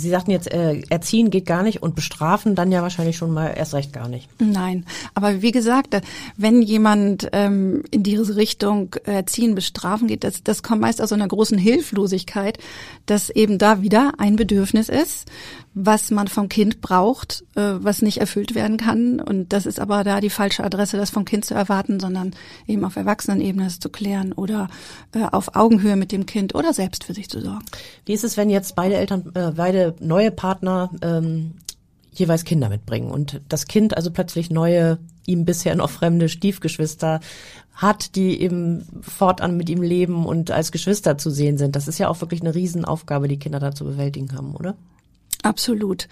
Sie 0.02 0.10
sagten 0.10 0.32
jetzt, 0.32 0.52
äh, 0.52 0.82
erziehen 0.90 1.30
geht 1.30 1.46
gar 1.46 1.64
nicht 1.64 1.82
und 1.82 1.96
bestrafen 1.96 2.56
dann 2.56 2.72
ja 2.72 2.82
wahrscheinlich 2.82 3.18
schon 3.18 3.32
mal 3.32 3.48
erst 3.56 3.74
recht 3.74 3.94
gar 3.94 4.08
nicht. 4.08 4.28
Nein, 4.40 4.86
aber 5.14 5.42
wie 5.42 5.52
gesagt, 5.52 6.02
wenn 6.38 6.62
jemand 6.62 7.30
ähm, 7.32 7.84
in 7.92 8.04
diese 8.04 8.36
Richtung 8.36 8.96
erziehen, 9.06 9.56
bestrafen 9.56 10.08
geht, 10.08 10.24
das, 10.24 10.44
das 10.44 10.64
kommt 10.64 10.82
meist 10.82 11.02
aus 11.02 11.14
einer 11.14 11.28
großen 11.28 11.58
Hilflosigkeit, 11.58 12.58
dass 13.06 13.30
eben 13.30 13.58
da 13.58 13.82
wieder 13.82 14.14
ein 14.18 14.36
Bedürfnis 14.36 14.90
ist, 14.90 15.30
was 15.74 16.12
man 16.12 16.28
vom 16.28 16.50
Kind 16.50 16.82
braucht, 16.82 17.44
äh, 17.56 17.74
was 17.80 18.02
nicht 18.02 18.18
erfüllt 18.18 18.56
werden 18.56 18.78
kann. 18.78 19.20
Und 19.20 19.54
das 19.54 19.66
ist 19.66 19.80
aber 19.80 20.04
da 20.04 20.20
die 20.20 20.30
falsche 20.30 20.64
Adresse, 20.64 20.98
das 20.98 21.10
vom 21.10 21.24
Kind 21.24 21.46
zu 21.46 21.54
erwarten, 21.54 22.00
sondern 22.00 22.34
eben 22.68 22.84
auf 22.84 22.98
Erwachsenenebene 22.98 23.68
es 23.68 23.80
zu 23.80 23.90
klären 23.90 24.34
oder 24.34 24.68
äh, 25.14 25.24
auf 25.32 25.56
Augenhöhe 25.56 25.96
mit 25.96 26.12
dem 26.12 26.26
Kind 26.26 26.56
oder 26.56 26.74
selbst 26.74 27.06
für 27.06 27.14
sich 27.14 27.30
zu 27.30 27.42
sorgen. 27.42 27.66
Wie 28.06 28.14
ist 28.14 28.24
es, 28.24 28.36
wenn 28.36 28.50
jetzt 28.50 28.76
beide 28.76 28.96
Eltern, 28.96 29.32
äh, 29.34 29.52
beide 29.56 29.96
neue 30.00 30.32
Partner 30.32 30.90
ähm, 31.02 31.54
jeweils 32.14 32.44
Kinder 32.44 32.68
mitbringen 32.68 33.10
und 33.10 33.40
das 33.48 33.66
Kind 33.66 33.96
also 33.96 34.12
plötzlich 34.12 34.50
neue, 34.50 35.00
ihm 35.26 35.46
bisher 35.46 35.76
noch 35.76 35.90
fremde 35.90 36.28
Stiefgeschwister 36.28 37.22
hat, 37.74 38.16
die 38.16 38.42
eben 38.42 38.86
fortan 39.02 39.56
mit 39.56 39.70
ihm 39.70 39.82
leben 39.82 40.26
und 40.26 40.52
als 40.52 40.74
Geschwister 40.74 41.18
zu 41.18 41.30
sehen 41.30 41.58
sind. 41.58 41.78
Das 41.78 41.88
ist 41.88 42.00
ja 42.00 42.10
auch 42.10 42.20
wirklich 42.20 42.42
eine 42.42 42.54
Riesenaufgabe, 42.54 43.30
die 43.30 43.40
Kinder 43.40 43.60
da 43.60 43.74
zu 43.74 43.86
bewältigen 43.86 44.36
haben, 44.36 44.54
oder? 44.56 44.76
Absolut. 45.44 46.08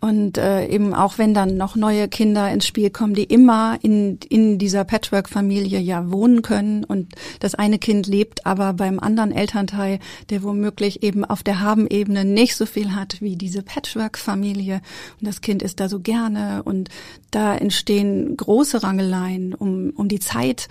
Und 0.00 0.38
äh, 0.38 0.66
eben 0.66 0.92
auch 0.92 1.16
wenn 1.16 1.34
dann 1.34 1.56
noch 1.56 1.76
neue 1.76 2.08
Kinder 2.08 2.50
ins 2.50 2.66
Spiel 2.66 2.90
kommen, 2.90 3.14
die 3.14 3.22
immer 3.22 3.78
in, 3.80 4.18
in 4.28 4.58
dieser 4.58 4.84
Patchwork-Familie 4.84 5.78
ja 5.78 6.10
wohnen 6.10 6.42
können 6.42 6.82
und 6.82 7.14
das 7.38 7.54
eine 7.54 7.78
Kind 7.78 8.08
lebt 8.08 8.44
aber 8.44 8.72
beim 8.72 8.98
anderen 8.98 9.30
Elternteil, 9.30 10.00
der 10.30 10.42
womöglich 10.42 11.04
eben 11.04 11.24
auf 11.24 11.44
der 11.44 11.60
Haben-Ebene 11.60 12.24
nicht 12.24 12.56
so 12.56 12.66
viel 12.66 12.92
hat 12.92 13.20
wie 13.20 13.36
diese 13.36 13.62
Patchwork-Familie 13.62 14.80
und 15.20 15.28
das 15.28 15.42
Kind 15.42 15.62
ist 15.62 15.78
da 15.78 15.88
so 15.88 16.00
gerne 16.00 16.62
und 16.64 16.88
da 17.30 17.54
entstehen 17.54 18.36
große 18.36 18.82
Rangeleien 18.82 19.54
um, 19.54 19.90
um 19.90 20.08
die 20.08 20.18
Zeit 20.18 20.68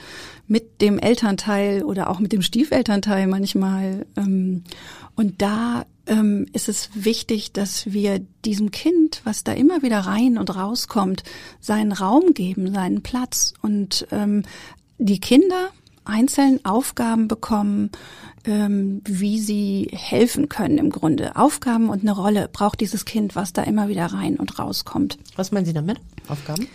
mit 0.47 0.81
dem 0.81 0.99
Elternteil 0.99 1.83
oder 1.83 2.09
auch 2.09 2.19
mit 2.19 2.33
dem 2.33 2.41
Stiefelternteil 2.41 3.27
manchmal. 3.27 4.05
Ähm, 4.17 4.63
und 5.15 5.41
da 5.41 5.85
ähm, 6.11 6.45
ist 6.51 6.67
es 6.67 6.89
wichtig, 6.93 7.53
dass 7.53 7.91
wir 7.93 8.19
diesem 8.43 8.69
Kind, 8.69 9.21
was 9.23 9.45
da 9.45 9.53
immer 9.53 9.81
wieder 9.81 9.99
rein 9.99 10.37
und 10.37 10.53
rauskommt, 10.53 11.23
seinen 11.61 11.93
Raum 11.93 12.33
geben, 12.33 12.73
seinen 12.73 13.01
Platz 13.01 13.53
und 13.61 14.05
ähm, 14.11 14.43
die 14.97 15.21
Kinder 15.21 15.69
einzeln 16.03 16.65
Aufgaben 16.65 17.29
bekommen, 17.29 17.91
ähm, 18.43 19.01
wie 19.05 19.39
sie 19.39 19.89
helfen 19.93 20.49
können 20.49 20.77
im 20.79 20.89
Grunde. 20.89 21.37
Aufgaben 21.37 21.89
und 21.89 22.01
eine 22.01 22.11
Rolle 22.11 22.49
braucht 22.51 22.81
dieses 22.81 23.05
Kind, 23.05 23.35
was 23.35 23.53
da 23.53 23.63
immer 23.63 23.87
wieder 23.87 24.07
rein 24.07 24.35
und 24.35 24.59
rauskommt. 24.59 25.17
Was 25.37 25.51
meinen 25.51 25.65
Sie 25.65 25.73
damit? 25.73 25.97
Aufgaben? 26.27 26.67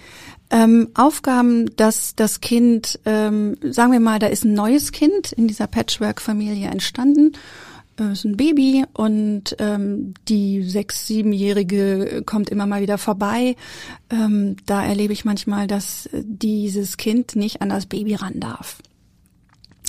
Ähm, 0.48 0.88
Aufgaben, 0.94 1.74
dass 1.76 2.14
das 2.14 2.40
Kind, 2.40 3.00
ähm, 3.04 3.56
sagen 3.62 3.92
wir 3.92 4.00
mal, 4.00 4.20
da 4.20 4.28
ist 4.28 4.44
ein 4.44 4.54
neues 4.54 4.92
Kind 4.92 5.32
in 5.32 5.48
dieser 5.48 5.66
Patchwork-Familie 5.66 6.68
entstanden 6.68 7.32
ist 7.98 8.24
ein 8.24 8.36
Baby 8.36 8.84
und 8.92 9.56
ähm, 9.58 10.14
die 10.28 10.62
sechs, 10.62 11.06
siebenjährige 11.06 12.22
kommt 12.26 12.50
immer 12.50 12.66
mal 12.66 12.82
wieder 12.82 12.98
vorbei. 12.98 13.56
Ähm, 14.10 14.56
da 14.66 14.84
erlebe 14.84 15.12
ich 15.12 15.24
manchmal, 15.24 15.66
dass 15.66 16.08
dieses 16.12 16.96
Kind 16.96 17.36
nicht 17.36 17.62
an 17.62 17.70
das 17.70 17.86
Baby 17.86 18.14
ran 18.14 18.40
darf. 18.40 18.78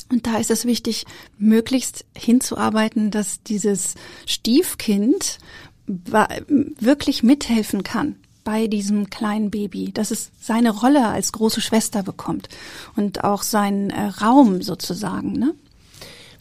Und 0.10 0.26
da 0.26 0.38
ist 0.38 0.52
es 0.52 0.66
wichtig, 0.66 1.06
möglichst 1.38 2.06
hinzuarbeiten, 2.16 3.12
dass 3.12 3.44
dieses 3.44 3.96
Stiefkind 4.26 5.40
wirklich 5.86 7.24
mithelfen 7.24 7.84
kann 7.84 8.16
bei 8.44 8.68
diesem 8.68 9.10
kleinen 9.10 9.52
Baby, 9.52 9.92
dass 9.92 10.12
es 10.12 10.32
seine 10.40 10.70
Rolle 10.70 11.08
als 11.08 11.34
große 11.34 11.60
Schwester 11.60 12.04
bekommt 12.04 12.48
und 12.96 13.26
auch 13.26 13.44
seinen 13.44 13.90
äh, 13.90 14.04
Raum 14.04 14.62
sozusagen. 14.62 15.34
Ne? 15.34 15.54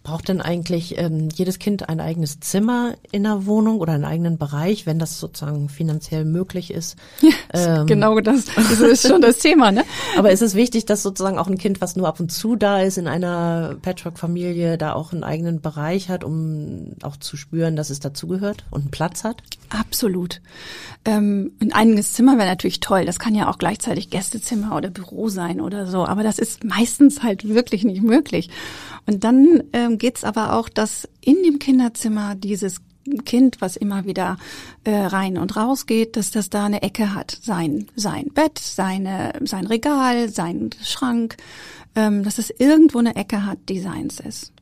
Braucht 0.06 0.28
denn 0.28 0.40
eigentlich 0.40 0.96
ähm, 0.98 1.30
jedes 1.34 1.58
Kind 1.58 1.88
ein 1.88 1.98
eigenes 1.98 2.38
Zimmer 2.38 2.94
in 3.10 3.24
der 3.24 3.44
Wohnung 3.44 3.80
oder 3.80 3.94
einen 3.94 4.04
eigenen 4.04 4.38
Bereich, 4.38 4.86
wenn 4.86 5.00
das 5.00 5.18
sozusagen 5.18 5.68
finanziell 5.68 6.24
möglich 6.24 6.72
ist? 6.72 6.94
Ja, 7.22 7.80
ähm, 7.80 7.86
genau 7.88 8.20
das, 8.20 8.44
das 8.54 8.78
ist 8.78 9.08
schon 9.08 9.20
das 9.20 9.38
Thema, 9.38 9.72
ne? 9.72 9.82
Aber 10.16 10.30
ist 10.30 10.42
es 10.42 10.54
wichtig, 10.54 10.86
dass 10.86 11.02
sozusagen 11.02 11.40
auch 11.40 11.48
ein 11.48 11.58
Kind, 11.58 11.80
was 11.80 11.96
nur 11.96 12.06
ab 12.06 12.20
und 12.20 12.30
zu 12.30 12.54
da 12.54 12.82
ist 12.82 12.98
in 12.98 13.08
einer 13.08 13.78
Patchwork-Familie, 13.82 14.78
da 14.78 14.92
auch 14.92 15.12
einen 15.12 15.24
eigenen 15.24 15.60
Bereich 15.60 16.08
hat, 16.08 16.22
um 16.22 16.92
auch 17.02 17.16
zu 17.16 17.36
spüren, 17.36 17.74
dass 17.74 17.90
es 17.90 17.98
dazugehört 17.98 18.64
und 18.70 18.82
einen 18.82 18.90
Platz 18.92 19.24
hat? 19.24 19.42
Absolut. 19.70 20.40
Ähm, 21.04 21.50
ein 21.60 21.72
eigenes 21.72 22.12
Zimmer 22.12 22.38
wäre 22.38 22.48
natürlich 22.48 22.78
toll. 22.78 23.06
Das 23.06 23.18
kann 23.18 23.34
ja 23.34 23.50
auch 23.50 23.58
gleichzeitig 23.58 24.10
Gästezimmer 24.10 24.76
oder 24.76 24.90
Büro 24.90 25.28
sein 25.28 25.60
oder 25.60 25.88
so. 25.88 26.04
Aber 26.04 26.22
das 26.22 26.38
ist 26.38 26.62
meistens 26.62 27.24
halt 27.24 27.48
wirklich 27.48 27.82
nicht 27.82 28.02
möglich. 28.02 28.50
Und 29.06 29.24
dann 29.24 29.62
ähm, 29.72 29.95
geht 29.98 30.18
es 30.18 30.24
aber 30.24 30.54
auch, 30.54 30.68
dass 30.68 31.08
in 31.20 31.42
dem 31.42 31.58
Kinderzimmer 31.58 32.34
dieses 32.34 32.80
Kind, 33.24 33.60
was 33.60 33.76
immer 33.76 34.04
wieder 34.04 34.36
äh, 34.84 34.90
rein 34.90 35.38
und 35.38 35.56
raus 35.56 35.86
geht, 35.86 36.16
dass 36.16 36.30
das 36.30 36.50
da 36.50 36.66
eine 36.66 36.82
Ecke 36.82 37.14
hat. 37.14 37.38
Sein, 37.42 37.86
sein 37.94 38.26
Bett, 38.34 38.58
seine, 38.58 39.32
sein 39.44 39.66
Regal, 39.66 40.28
sein 40.28 40.70
Schrank, 40.82 41.36
ähm, 41.94 42.24
dass 42.24 42.38
es 42.38 42.50
irgendwo 42.50 42.98
eine 42.98 43.16
Ecke 43.16 43.46
hat, 43.46 43.58
die 43.68 43.80
seins 43.80 44.20
ist. 44.20 44.52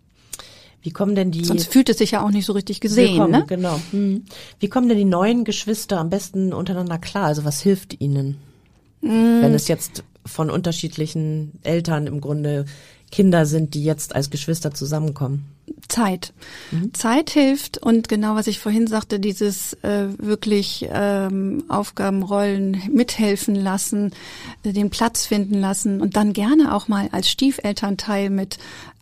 Wie 0.83 0.91
kommen 0.91 1.15
denn 1.15 1.31
die? 1.31 1.45
Sonst 1.47 1.73
fühlt 1.73 1.89
es 1.89 1.97
sich 1.97 2.11
ja 2.11 2.23
auch 2.23 2.31
nicht 2.31 2.45
so 2.45 2.53
richtig 2.53 2.81
gesehen, 2.81 3.17
kommen, 3.17 3.31
ne? 3.31 3.45
Genau. 3.49 3.81
Hm. 3.91 4.25
Wie 4.61 4.69
kommen 4.69 4.89
denn 4.89 4.99
die 4.99 5.07
neuen 5.07 5.45
Geschwister 5.45 5.99
am 5.99 6.11
besten 6.11 6.53
untereinander 6.53 6.99
klar? 6.99 7.25
Also 7.25 7.47
was 7.47 7.63
hilft 7.63 8.03
ihnen, 8.03 8.37
mm. 9.01 9.09
wenn 9.09 9.55
es 9.55 9.67
jetzt 9.67 10.05
von 10.27 10.51
unterschiedlichen 10.51 11.53
Eltern 11.63 12.07
im 12.07 12.21
Grunde 12.21 12.67
Kinder 13.15 13.47
sind, 13.47 13.75
die 13.75 13.85
jetzt 13.85 14.13
als 14.17 14.29
Geschwister 14.29 14.75
zusammenkommen? 14.75 15.45
Zeit. 15.87 16.33
Mhm. 16.73 16.93
Zeit 16.95 17.31
hilft 17.31 17.79
und 17.79 18.09
genau 18.09 18.35
was 18.35 18.49
ich 18.49 18.59
vorhin 18.59 18.89
sagte, 18.89 19.21
dieses 19.21 19.75
äh, 19.85 20.09
wirklich 20.19 20.89
ähm, 20.91 21.63
Aufgabenrollen 21.69 22.83
mithelfen 22.91 23.55
lassen, 23.55 24.11
äh, 24.65 24.73
den 24.73 24.91
Platz 24.91 25.27
finden 25.27 25.61
lassen 25.61 26.01
und 26.01 26.17
dann 26.17 26.33
gerne 26.33 26.75
auch 26.75 26.89
mal 26.89 27.09
als 27.13 27.31
Stiefelternteil 27.31 28.31
mit 28.31 28.59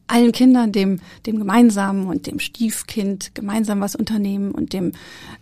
allen 0.08 0.32
Kindern, 0.32 0.72
dem, 0.72 1.00
dem 1.24 1.38
gemeinsamen 1.38 2.06
und 2.06 2.26
dem 2.26 2.38
Stiefkind 2.38 3.34
gemeinsam 3.34 3.80
was 3.80 3.96
unternehmen 3.96 4.50
und 4.50 4.74
dem 4.74 4.92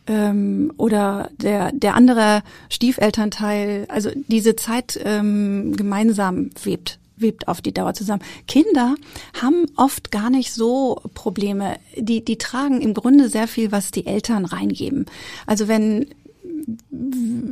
ähm, 0.07 0.73
oder 0.77 1.31
der, 1.43 1.73
der 1.73 1.97
andere 1.97 2.45
Stiefelternteil, 2.69 3.87
also 3.89 4.11
diese 4.29 4.55
Zeit 4.55 5.01
ähm, 5.03 5.75
gemeinsam 5.77 6.51
webt 6.63 7.01
webt 7.21 7.49
auf 7.49 7.61
die 7.61 7.73
Dauer 7.73 7.95
zusammen. 7.95 8.23
Kinder 8.47 8.95
haben 9.41 9.67
oft 9.77 10.11
gar 10.11 10.31
nicht 10.31 10.53
so 10.53 11.01
Probleme. 11.15 11.77
Die, 11.97 12.25
die 12.25 12.39
tragen 12.39 12.81
im 12.81 12.95
Grunde 12.95 13.29
sehr 13.29 13.49
viel, 13.49 13.73
was 13.73 13.91
die 13.91 14.07
Eltern 14.07 14.45
reingeben. 14.45 15.07
Also 15.47 15.69
wenn 15.69 16.07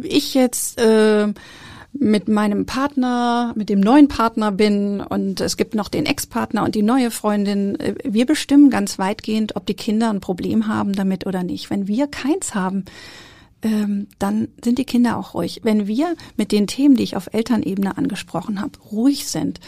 ich 0.02 0.34
jetzt 0.34 0.80
äh, 0.80 1.32
mit 1.92 2.28
meinem 2.28 2.66
Partner, 2.66 3.52
mit 3.56 3.68
dem 3.68 3.80
neuen 3.80 4.08
Partner 4.08 4.52
bin 4.52 5.00
und 5.00 5.40
es 5.40 5.56
gibt 5.56 5.74
noch 5.74 5.88
den 5.88 6.06
Ex-Partner 6.06 6.64
und 6.64 6.74
die 6.74 6.82
neue 6.82 7.10
Freundin. 7.10 7.78
Äh, 7.80 7.94
wir 8.04 8.26
bestimmen 8.26 8.70
ganz 8.70 8.98
weitgehend, 8.98 9.56
ob 9.56 9.66
die 9.66 9.74
Kinder 9.74 10.10
ein 10.10 10.20
Problem 10.20 10.66
haben 10.66 10.92
damit 10.94 11.26
oder 11.26 11.42
nicht. 11.42 11.70
Wenn 11.70 11.88
wir 11.88 12.06
keins 12.06 12.54
haben, 12.54 12.84
ähm, 13.62 14.06
dann 14.18 14.48
sind 14.62 14.78
die 14.78 14.84
Kinder 14.84 15.16
auch 15.16 15.34
ruhig. 15.34 15.60
Wenn 15.62 15.86
wir 15.86 16.14
mit 16.36 16.52
den 16.52 16.66
Themen, 16.66 16.96
die 16.96 17.02
ich 17.02 17.16
auf 17.16 17.32
Elternebene 17.32 17.96
angesprochen 17.96 18.60
habe, 18.60 18.78
ruhig 18.92 19.26
sind 19.26 19.60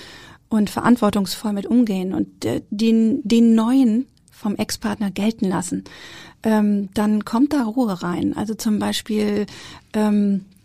und 0.49 0.71
verantwortungsvoll 0.71 1.53
mit 1.53 1.67
umgehen 1.67 2.15
und 2.15 2.45
äh, 2.45 2.63
den, 2.71 3.21
den 3.25 3.55
neuen 3.55 4.07
vom 4.31 4.57
Ex-Partner 4.57 5.11
gelten 5.11 5.47
lassen, 5.47 5.85
ähm, 6.43 6.89
dann 6.95 7.25
kommt 7.25 7.53
da 7.53 7.65
Ruhe 7.65 8.03
rein. 8.03 8.37
Also 8.37 8.55
zum 8.55 8.79
Beispiel 8.79 9.47
ähm, 9.93 10.45
äh, 10.45 10.60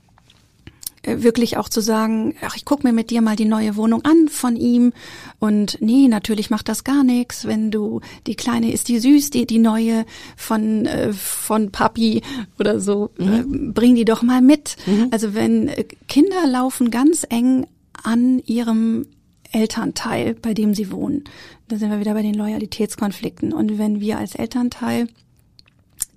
wirklich 1.06 1.58
auch 1.58 1.70
zu 1.70 1.82
sagen, 1.82 2.36
ach, 2.42 2.56
ich 2.56 2.66
guck 2.66 2.84
mir 2.84 2.94
mit 2.94 3.10
dir 3.10 3.22
mal 3.22 3.36
die 3.36 3.46
neue 3.46 3.76
Wohnung 3.76 4.04
an 4.04 4.28
von 4.30 4.56
ihm 4.56 4.94
und 5.40 5.78
nee, 5.82 6.08
natürlich 6.08 6.50
macht 6.50 6.70
das 6.70 6.84
gar 6.84 7.04
nichts, 7.04 7.46
wenn 7.46 7.72
du 7.72 8.02
die 8.28 8.36
kleine 8.36 8.72
ist 8.72 8.88
die 8.88 9.00
süß, 9.00 9.30
die 9.30 9.46
die 9.46 9.60
neue 9.60 10.06
von 10.36 10.86
äh, 10.86 11.14
von 11.14 11.72
Papi 11.72 12.22
oder 12.60 12.80
so, 12.80 13.12
mhm. 13.18 13.34
äh, 13.34 13.72
bring 13.72 13.96
die 13.96 14.06
doch 14.06 14.24
mal 14.24 14.42
mit. 14.42 14.76
Mhm. 14.86 15.08
Also 15.12 15.34
wenn 15.34 15.68
äh, 15.68 15.86
Kinder 16.08 16.48
laufen 16.48 16.92
ganz 16.92 17.26
eng 17.30 17.68
an 18.04 18.40
ihrem 18.46 19.08
Elternteil, 19.52 20.34
bei 20.34 20.54
dem 20.54 20.74
sie 20.74 20.92
wohnen. 20.92 21.24
Da 21.68 21.78
sind 21.78 21.90
wir 21.90 22.00
wieder 22.00 22.14
bei 22.14 22.22
den 22.22 22.36
Loyalitätskonflikten 22.36 23.54
und 23.54 23.78
wenn 23.78 24.00
wir 24.02 24.18
als 24.18 24.36
Elternteil 24.36 25.08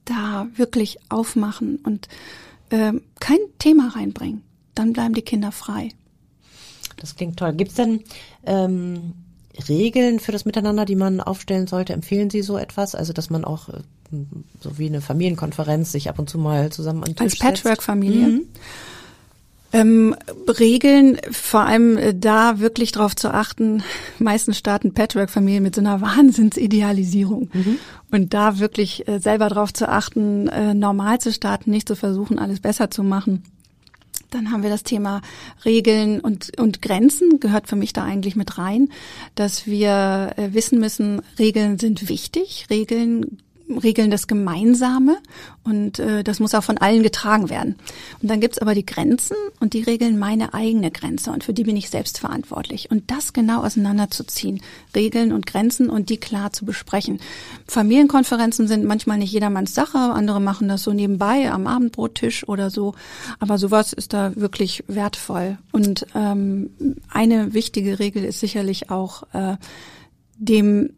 da 0.05 0.49
wirklich 0.57 0.99
aufmachen 1.09 1.77
und 1.77 2.09
äh, 2.71 2.93
kein 3.21 3.39
Thema 3.59 3.89
reinbringen, 3.89 4.43
dann 4.79 4.93
bleiben 4.93 5.15
die 5.15 5.23
Kinder 5.23 5.53
frei. 5.53 5.91
Das 6.97 7.17
klingt 7.17 7.39
toll. 7.39 7.53
Gibt 7.53 7.71
es 7.71 7.77
denn 7.77 8.01
ähm, 8.45 9.15
Regeln 9.69 10.21
für 10.21 10.33
das 10.33 10.45
Miteinander, 10.45 10.85
die 10.85 10.97
man 10.97 11.21
aufstellen 11.21 11.67
sollte? 11.67 11.93
Empfehlen 11.93 12.31
Sie 12.31 12.43
so 12.43 12.59
etwas? 12.59 12.95
Also, 12.95 13.13
dass 13.13 13.31
man 13.31 13.45
auch 13.45 13.69
äh, 13.69 13.81
so 14.61 14.79
wie 14.79 14.87
eine 14.87 15.01
Familienkonferenz 15.01 15.93
sich 15.93 16.09
ab 16.09 16.19
und 16.19 16.31
zu 16.31 16.39
mal 16.39 16.71
zusammen 16.71 17.05
an 17.05 17.15
Als 17.19 17.39
Patchwork-Familie? 17.39 18.27
Mhm. 18.27 18.47
Ähm, 19.71 20.17
Regeln, 20.59 21.19
vor 21.31 21.61
allem 21.61 21.99
äh, 21.99 22.15
da 22.15 22.59
wirklich 22.59 22.93
darauf 22.93 23.15
zu 23.15 23.33
achten, 23.35 23.83
meistens 24.19 24.59
starten 24.59 24.95
Patchwork-Familien 24.95 25.63
mit 25.63 25.75
so 25.75 25.81
einer 25.81 26.01
Wahnsinnsidealisierung. 26.01 27.51
Mhm. 27.53 27.79
Und 28.11 28.33
da 28.33 28.59
wirklich 28.59 29.07
äh, 29.07 29.19
selber 29.19 29.49
darauf 29.49 29.73
zu 29.73 29.89
achten, 29.89 30.45
normal 30.79 31.21
zu 31.21 31.33
starten, 31.33 31.71
nicht 31.71 31.87
zu 31.89 31.97
versuchen, 31.97 32.39
alles 32.39 32.61
besser 32.61 32.91
zu 32.91 33.03
machen 33.03 33.43
dann 34.31 34.51
haben 34.51 34.63
wir 34.63 34.71
das 34.71 34.83
Thema 34.83 35.23
Regeln 35.65 36.21
und, 36.21 36.59
und 36.59 36.83
Grenzen 36.83 37.41
gehört 37.41 37.69
für 37.69 37.77
mich 37.77 37.93
da 37.93 38.05
eigentlich 38.05 38.37
mit 38.37 38.59
rein, 38.59 38.89
dass 39.35 39.67
wir 39.67 40.33
äh, 40.37 40.53
wissen 40.53 40.81
müssen, 40.81 41.23
Regeln 41.39 41.79
sind 41.79 42.09
wichtig. 42.09 42.67
Regeln 42.71 43.39
regeln 43.77 44.11
das 44.11 44.27
Gemeinsame 44.27 45.19
und 45.65 45.99
äh, 45.99 46.25
das 46.25 46.41
muss 46.41 46.55
auch 46.55 46.65
von 46.65 46.79
allen 46.79 47.03
getragen 47.03 47.51
werden. 47.51 47.77
Und 48.21 48.31
dann 48.31 48.41
gibt's 48.41 48.59
aber 48.59 48.75
die 48.75 48.87
Grenzen 48.87 49.37
und 49.61 49.75
die 49.75 49.83
regeln 49.83 50.19
meine 50.19 50.55
eigene 50.55 50.91
Grenze 50.91 51.31
und 51.31 51.45
für 51.45 51.53
die 51.53 51.65
bin 51.65 51.77
ich 51.77 51.91
selbst 51.91 52.19
verantwortlich. 52.19 52.91
Und 52.91 53.11
das 53.11 53.33
genau 53.33 53.63
auseinanderzuziehen, 53.63 54.61
Regeln 54.95 55.33
und 55.33 55.47
Grenzen 55.47 55.91
und 55.91 56.09
die 56.11 56.19
klar 56.19 56.53
zu 56.53 56.65
besprechen. 56.65 57.21
Familienkonferenzen 57.67 58.67
sind 58.69 58.85
manchmal 58.85 59.19
nicht 59.19 59.33
jedermanns 59.33 59.75
Sache, 59.75 59.99
andere 59.99 60.41
machen 60.41 60.69
das 60.69 60.83
so 60.83 60.93
nebenbei 60.93 61.51
am 61.51 61.67
Abendbrottisch 61.67 62.49
oder 62.49 62.71
so, 62.71 62.95
aber 63.39 63.59
sowas 63.59 63.93
ist 63.93 64.13
da 64.13 64.35
wirklich 64.37 64.85
wertvoll. 64.87 65.59
Und 65.73 66.07
ähm, 66.15 66.71
eine 67.11 67.55
wichtige 67.55 67.99
Regel 67.99 68.25
ist 68.25 68.41
sicherlich 68.41 68.91
auch 68.91 69.25
äh, 69.33 69.57
dem 70.39 70.91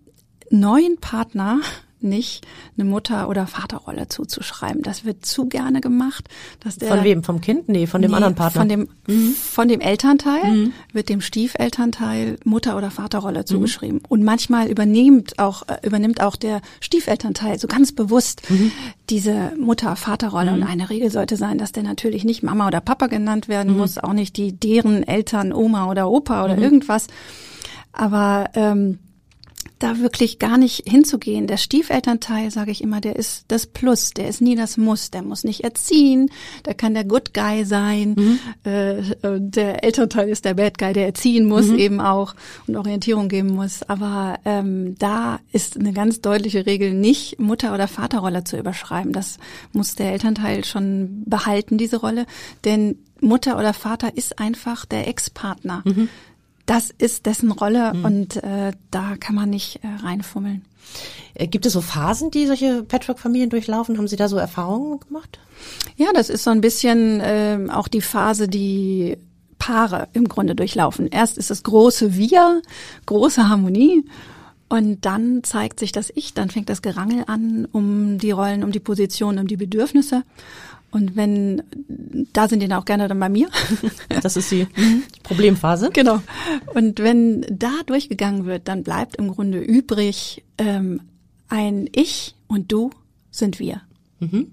neuen 0.51 0.99
Partner 0.99 1.61
nicht 2.03 2.47
eine 2.77 2.89
Mutter- 2.89 3.29
oder 3.29 3.47
Vaterrolle 3.47 4.09
zuzuschreiben. 4.09 4.83
Das 4.83 5.05
wird 5.05 5.25
zu 5.25 5.47
gerne 5.47 5.81
gemacht. 5.81 6.29
Dass 6.61 6.77
der, 6.77 6.89
von 6.89 7.05
wem? 7.05 7.23
Vom 7.23 7.41
Kind? 7.41 7.69
Nee, 7.69 7.87
von 7.87 8.03
dem 8.03 8.11
nee, 8.11 8.17
anderen 8.17 8.35
Partner. 8.35 8.61
Von 8.61 8.69
dem, 8.69 8.89
mhm. 9.07 9.33
von 9.33 9.69
dem 9.69 9.81
Elternteil 9.81 10.51
mhm. 10.51 10.73
wird 10.93 11.09
dem 11.09 11.21
Stiefelternteil 11.21 12.39
Mutter- 12.45 12.77
oder 12.77 12.91
Vaterrolle 12.91 13.45
zugeschrieben. 13.45 13.99
Mhm. 13.99 14.07
Und 14.09 14.23
manchmal 14.23 14.69
übernimmt 14.69 15.39
auch, 15.39 15.63
äh, 15.69 15.87
übernimmt 15.87 16.21
auch 16.23 16.37
der 16.37 16.61
Stiefelternteil 16.81 17.59
so 17.59 17.69
ganz 17.69 17.93
bewusst 17.93 18.43
mhm. 18.51 18.73
diese 19.09 19.53
Mutter-Vaterrolle. 19.59 20.53
Und 20.53 20.61
mhm. 20.61 20.67
eine 20.67 20.91
Regel 20.91 21.11
sollte 21.11 21.37
sein, 21.37 21.59
dass 21.59 21.73
der 21.73 21.83
natürlich 21.83 22.25
nicht 22.25 22.43
Mama 22.43 22.67
oder 22.67 22.81
Papa 22.81 23.07
genannt 23.07 23.49
werden 23.49 23.73
mhm. 23.73 23.79
muss, 23.79 23.99
auch 23.99 24.13
nicht 24.13 24.37
die 24.37 24.53
deren 24.53 25.03
Eltern, 25.03 25.53
Oma 25.53 25.91
oder 25.91 26.11
Opa 26.11 26.45
oder 26.45 26.59
irgendwas. 26.59 27.07
Aber 27.93 28.51
ähm, 28.55 28.99
da 29.81 29.99
wirklich 29.99 30.39
gar 30.39 30.59
nicht 30.59 30.89
hinzugehen. 30.89 31.47
Der 31.47 31.57
Stiefelternteil, 31.57 32.51
sage 32.51 32.71
ich 32.71 32.83
immer, 32.83 33.01
der 33.01 33.17
ist 33.17 33.47
das 33.49 33.67
Plus, 33.67 34.11
der 34.11 34.29
ist 34.29 34.41
nie 34.41 34.55
das 34.55 34.77
Muss, 34.77 35.11
der 35.11 35.23
muss 35.23 35.43
nicht 35.43 35.65
erziehen, 35.65 36.31
da 36.63 36.75
kann 36.75 36.95
der 36.95 37.05
Good 37.05 37.35
Guy 37.35 37.65
sein, 37.65 38.15
mhm. 38.17 38.39
äh, 38.71 39.03
der 39.41 39.83
Elternteil 39.83 40.29
ist 40.29 40.45
der 40.45 40.55
Bad 40.55 40.79
Guy, 40.79 40.93
der 40.93 41.07
erziehen 41.07 41.47
muss 41.47 41.67
mhm. 41.67 41.79
eben 41.79 42.01
auch 42.01 42.35
und 42.67 42.77
Orientierung 42.77 43.29
geben 43.29 43.55
muss. 43.55 43.83
Aber 43.83 44.39
ähm, 44.45 44.97
da 44.99 45.41
ist 45.51 45.79
eine 45.79 45.93
ganz 45.93 46.21
deutliche 46.21 46.67
Regel, 46.67 46.93
nicht 46.93 47.41
Mutter- 47.41 47.75
oder 47.75 47.89
Vaterrolle 47.89 48.45
zu 48.45 48.59
überschreiben. 48.59 49.13
Das 49.13 49.39
muss 49.73 49.95
der 49.95 50.13
Elternteil 50.13 50.65
schon 50.65 51.23
behalten, 51.25 51.79
diese 51.79 51.97
Rolle, 51.97 52.27
denn 52.65 52.99
Mutter 53.23 53.59
oder 53.59 53.75
Vater 53.75 54.17
ist 54.17 54.39
einfach 54.39 54.87
der 54.87 55.09
Ex-Partner. 55.09 55.83
Mhm 55.85 56.09
das 56.71 56.91
ist 56.97 57.27
dessen 57.27 57.51
Rolle 57.51 57.93
mhm. 57.93 58.05
und 58.05 58.37
äh, 58.45 58.71
da 58.93 59.17
kann 59.19 59.35
man 59.35 59.51
nicht 59.51 59.81
äh, 59.83 59.89
reinfummeln. 60.05 60.65
Äh, 61.35 61.49
gibt 61.49 61.67
es 61.67 61.73
so 61.73 61.81
Phasen, 61.81 62.31
die 62.31 62.47
solche 62.47 62.85
Patchwork-Familien 62.85 63.51
durchlaufen? 63.51 63.99
Haben 63.99 64.07
Sie 64.07 64.15
da 64.15 64.29
so 64.29 64.37
Erfahrungen 64.37 65.01
gemacht? 65.01 65.41
Ja, 65.97 66.13
das 66.15 66.31
ist 66.31 66.45
so 66.45 66.51
ein 66.51 66.61
bisschen 66.61 67.19
äh, 67.19 67.59
auch 67.73 67.89
die 67.89 68.01
Phase, 68.01 68.47
die 68.47 69.19
Paare 69.59 70.07
im 70.13 70.29
Grunde 70.29 70.55
durchlaufen. 70.55 71.09
Erst 71.09 71.39
ist 71.39 71.51
es 71.51 71.65
große 71.65 72.17
Wir, 72.17 72.63
große 73.05 73.49
Harmonie. 73.49 74.05
Und 74.69 75.05
dann 75.05 75.43
zeigt 75.43 75.81
sich 75.81 75.91
das 75.91 76.13
Ich, 76.15 76.35
dann 76.35 76.51
fängt 76.51 76.69
das 76.69 76.83
Gerangel 76.83 77.25
an 77.27 77.67
um 77.73 78.19
die 78.19 78.31
Rollen, 78.31 78.63
um 78.63 78.71
die 78.71 78.79
Positionen, 78.79 79.41
um 79.41 79.49
die 79.49 79.57
Bedürfnisse. 79.57 80.23
Und 80.91 81.15
wenn, 81.15 81.63
da 82.33 82.49
sind 82.49 82.61
die 82.61 82.69
dann 82.69 82.81
auch 82.81 82.85
gerne 82.85 83.09
dann 83.09 83.21
bei 83.21 83.29
mir. 83.29 83.49
Das 84.23 84.37
ist 84.37 84.51
die 84.51 84.67
Problemphase. 85.23 85.91
Genau. 85.93 86.21
Und 86.75 86.99
wenn 86.99 87.47
da 87.51 87.71
durchgegangen 87.87 88.45
wird, 88.45 88.69
dann 88.69 88.83
bleibt 88.83 89.17
im 89.17 89.31
Grunde 89.31 89.61
übrig, 89.61 90.45
ähm, 90.59 91.01
ein 91.49 91.89
Ich 91.93 92.35
und 92.49 92.71
du 92.71 92.91
sind 93.31 93.59
wir. 93.59 93.83
Mhm. 94.19 94.49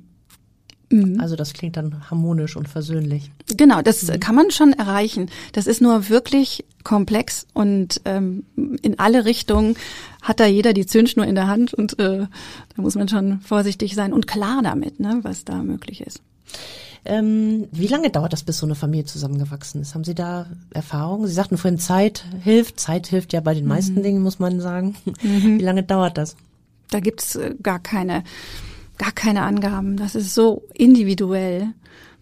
Mhm. 0.89 1.19
Also 1.19 1.35
das 1.35 1.53
klingt 1.53 1.75
dann 1.75 2.09
harmonisch 2.09 2.55
und 2.55 2.69
versöhnlich. 2.69 3.31
Genau, 3.55 3.81
das 3.81 4.03
mhm. 4.03 4.19
kann 4.19 4.35
man 4.35 4.51
schon 4.51 4.73
erreichen. 4.73 5.29
Das 5.53 5.67
ist 5.67 5.81
nur 5.81 6.09
wirklich 6.09 6.65
komplex 6.83 7.47
und 7.53 8.01
ähm, 8.05 8.43
in 8.81 8.99
alle 8.99 9.25
Richtungen 9.25 9.75
hat 10.21 10.39
da 10.39 10.45
jeder 10.45 10.73
die 10.73 10.85
Zündschnur 10.85 11.25
in 11.25 11.35
der 11.35 11.47
Hand 11.47 11.73
und 11.73 11.99
äh, 11.99 12.27
da 12.75 12.81
muss 12.81 12.95
man 12.95 13.07
schon 13.07 13.41
vorsichtig 13.41 13.95
sein 13.95 14.13
und 14.13 14.27
klar 14.27 14.61
damit, 14.63 14.99
ne, 14.99 15.19
was 15.21 15.45
da 15.45 15.63
möglich 15.63 16.01
ist. 16.01 16.21
Ähm, 17.05 17.67
wie 17.71 17.87
lange 17.87 18.09
dauert 18.09 18.33
das, 18.33 18.43
bis 18.43 18.57
so 18.57 18.65
eine 18.65 18.75
Familie 18.75 19.05
zusammengewachsen 19.05 19.81
ist? 19.81 19.95
Haben 19.95 20.03
Sie 20.03 20.15
da 20.15 20.47
Erfahrungen? 20.73 21.27
Sie 21.27 21.33
sagten 21.33 21.57
vorhin, 21.57 21.79
Zeit 21.79 22.25
hilft. 22.43 22.79
Zeit 22.79 23.07
hilft 23.07 23.31
ja 23.31 23.39
bei 23.39 23.53
den 23.53 23.65
meisten 23.65 23.95
mhm. 23.95 24.03
Dingen, 24.03 24.21
muss 24.21 24.39
man 24.39 24.59
sagen. 24.59 24.95
Mhm. 25.21 25.59
Wie 25.59 25.63
lange 25.63 25.83
dauert 25.83 26.17
das? 26.17 26.35
Da 26.89 26.99
gibt's 26.99 27.35
äh, 27.35 27.55
gar 27.61 27.79
keine 27.79 28.23
gar 28.97 29.11
keine 29.11 29.43
Angaben. 29.43 29.97
Das 29.97 30.15
ist 30.15 30.33
so 30.33 30.63
individuell. 30.73 31.73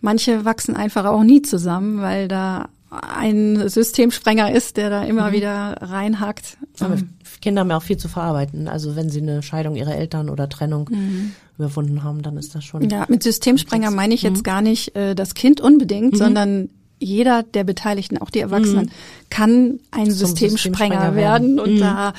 Manche 0.06 0.46
wachsen 0.46 0.76
einfach 0.76 1.06
auch 1.06 1.24
nie 1.24 1.42
zusammen, 1.42 2.00
weil 2.00 2.28
da 2.28 2.70
ein 2.92 3.68
Systemsprenger 3.68 4.52
ist, 4.52 4.78
der 4.78 4.92
da 4.92 5.04
immer 5.04 5.30
mhm. 5.30 5.34
wieder 5.34 5.78
reinhackt. 5.82 6.58
Aber 6.80 6.98
Kinder 7.42 7.62
haben 7.62 7.72
ja 7.72 7.78
auch 7.78 7.84
viel 7.84 7.98
zu 7.98 8.08
verarbeiten. 8.08 8.68
Also 8.68 8.96
wenn 8.96 9.10
sie 9.10 9.20
eine 9.20 9.42
Scheidung 9.42 9.76
ihrer 9.76 9.96
Eltern 9.96 10.30
oder 10.30 10.48
Trennung 10.48 10.92
mhm. 10.92 11.32
überwunden 11.58 12.04
haben, 12.04 12.22
dann 12.22 12.38
ist 12.38 12.54
das 12.54 12.64
schon. 12.64 12.88
Ja, 12.88 13.06
mit 13.10 13.24
Systemsprenger 13.24 13.90
meine 13.90 14.14
ich 14.14 14.22
jetzt 14.22 14.38
mhm. 14.38 14.44
gar 14.44 14.62
nicht 14.62 14.96
äh, 14.96 15.16
das 15.16 15.34
Kind 15.34 15.60
unbedingt, 15.60 16.14
mhm. 16.14 16.18
sondern 16.18 16.70
jeder 17.00 17.42
der 17.42 17.64
Beteiligten, 17.64 18.20
auch 18.20 18.30
die 18.30 18.42
Erwachsenen, 18.42 18.86
mhm. 18.86 19.30
kann 19.32 19.80
ein 19.90 20.12
Systemsprenger, 20.12 20.52
Systemsprenger, 20.52 21.16
werden, 21.16 21.58
werden 21.58 21.60
und 21.60 21.74
mhm. 21.74 21.80
da 21.80 22.14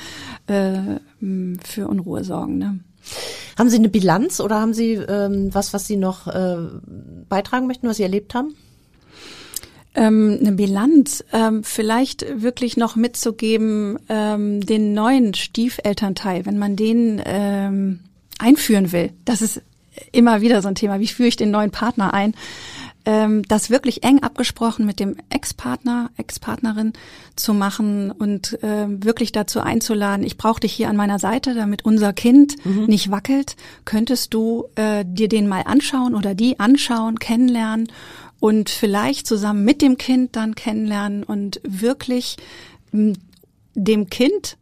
äh, 0.48 1.58
für 1.64 1.86
Unruhe 1.86 2.24
sorgen. 2.24 2.58
Ne? 2.58 2.80
Haben 3.56 3.70
Sie 3.70 3.76
eine 3.76 3.88
Bilanz 3.88 4.40
oder 4.40 4.60
haben 4.60 4.74
Sie 4.74 4.92
ähm, 4.94 5.54
was, 5.54 5.72
was 5.72 5.86
Sie 5.86 5.96
noch 5.96 6.26
äh, 6.26 6.56
beitragen 7.28 7.66
möchten, 7.66 7.88
was 7.88 7.96
Sie 7.96 8.02
erlebt 8.02 8.34
haben? 8.34 8.54
Ähm, 9.94 10.38
eine 10.40 10.52
Bilanz, 10.52 11.24
ähm, 11.32 11.64
vielleicht 11.64 12.42
wirklich 12.42 12.76
noch 12.76 12.96
mitzugeben, 12.96 13.98
ähm, 14.10 14.60
den 14.60 14.92
neuen 14.92 15.32
Stiefelternteil, 15.32 16.44
wenn 16.44 16.58
man 16.58 16.76
den 16.76 17.22
ähm, 17.24 18.00
einführen 18.38 18.92
will. 18.92 19.12
Das 19.24 19.40
ist 19.40 19.62
immer 20.12 20.42
wieder 20.42 20.60
so 20.60 20.68
ein 20.68 20.74
Thema. 20.74 21.00
Wie 21.00 21.06
führe 21.06 21.28
ich 21.28 21.36
den 21.36 21.50
neuen 21.50 21.70
Partner 21.70 22.12
ein? 22.12 22.34
Ähm, 23.06 23.44
das 23.44 23.70
wirklich 23.70 24.02
eng 24.02 24.22
abgesprochen 24.22 24.84
mit 24.84 25.00
dem 25.00 25.16
Ex-Partner, 25.30 26.10
Ex-Partnerin 26.16 26.92
zu 27.36 27.54
machen 27.54 28.10
und 28.10 28.62
äh, 28.62 28.86
wirklich 28.88 29.32
dazu 29.32 29.60
einzuladen, 29.60 30.26
ich 30.26 30.36
brauche 30.36 30.60
dich 30.60 30.72
hier 30.72 30.90
an 30.90 30.96
meiner 30.96 31.18
Seite, 31.18 31.54
damit 31.54 31.84
unser 31.84 32.12
Kind 32.12 32.56
mhm. 32.66 32.84
nicht 32.86 33.10
wackelt. 33.10 33.56
Könntest 33.84 34.34
du 34.34 34.66
äh, 34.74 35.04
dir 35.06 35.28
den 35.28 35.48
mal 35.48 35.62
anschauen 35.62 36.14
oder 36.14 36.34
die 36.34 36.58
anschauen, 36.58 37.18
kennenlernen 37.18 37.88
und 38.40 38.68
vielleicht 38.68 39.26
zusammen 39.26 39.64
mit 39.64 39.80
dem 39.80 39.96
Kind 39.96 40.36
dann 40.36 40.54
kennenlernen 40.54 41.22
und 41.22 41.60
wirklich 41.62 42.36
dem 42.92 44.10
Kind 44.10 44.56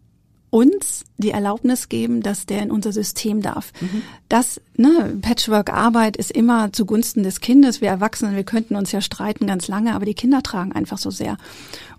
uns 0.54 1.04
die 1.18 1.32
Erlaubnis 1.32 1.88
geben, 1.88 2.22
dass 2.22 2.46
der 2.46 2.62
in 2.62 2.70
unser 2.70 2.92
System 2.92 3.42
darf. 3.42 3.72
Mhm. 3.80 4.02
Das, 4.28 4.60
ne, 4.76 5.18
Patchwork-Arbeit 5.20 6.16
ist 6.16 6.30
immer 6.30 6.72
zugunsten 6.72 7.24
des 7.24 7.40
Kindes. 7.40 7.80
Wir 7.80 7.88
Erwachsenen, 7.88 8.36
wir 8.36 8.44
könnten 8.44 8.76
uns 8.76 8.92
ja 8.92 9.00
streiten 9.00 9.48
ganz 9.48 9.66
lange, 9.66 9.96
aber 9.96 10.04
die 10.04 10.14
Kinder 10.14 10.44
tragen 10.44 10.70
einfach 10.70 10.98
so 10.98 11.10
sehr. 11.10 11.38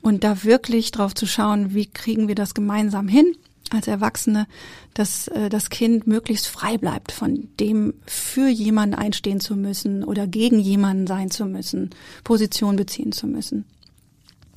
Und 0.01 0.23
da 0.23 0.45
wirklich 0.45 0.91
drauf 0.91 1.13
zu 1.13 1.25
schauen, 1.25 1.73
wie 1.73 1.85
kriegen 1.85 2.29
wir 2.29 2.35
das 2.35 2.53
gemeinsam 2.53 3.09
hin 3.09 3.35
als 3.71 3.89
Erwachsene, 3.89 4.47
dass 4.93 5.27
äh, 5.27 5.49
das 5.49 5.69
Kind 5.69 6.07
möglichst 6.07 6.47
frei 6.47 6.77
bleibt 6.77 7.11
von 7.11 7.49
dem, 7.59 7.93
für 8.05 8.47
jemanden 8.47 8.95
einstehen 8.95 9.41
zu 9.41 9.57
müssen 9.57 10.05
oder 10.05 10.27
gegen 10.27 10.61
jemanden 10.61 11.07
sein 11.07 11.29
zu 11.29 11.45
müssen, 11.45 11.89
Position 12.23 12.77
beziehen 12.77 13.11
zu 13.11 13.27
müssen. 13.27 13.65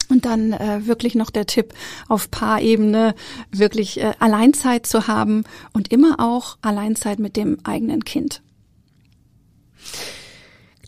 Und 0.09 0.25
dann 0.25 0.53
äh, 0.53 0.87
wirklich 0.87 1.15
noch 1.15 1.31
der 1.31 1.47
Tipp 1.47 1.75
auf 2.09 2.31
Paarebene, 2.31 3.15
wirklich 3.51 4.01
äh, 4.01 4.13
Alleinzeit 4.19 4.87
zu 4.87 5.07
haben 5.07 5.45
und 5.73 5.93
immer 5.93 6.17
auch 6.19 6.57
Alleinzeit 6.63 7.19
mit 7.19 7.37
dem 7.37 7.59
eigenen 7.65 8.05
Kind. 8.05 8.43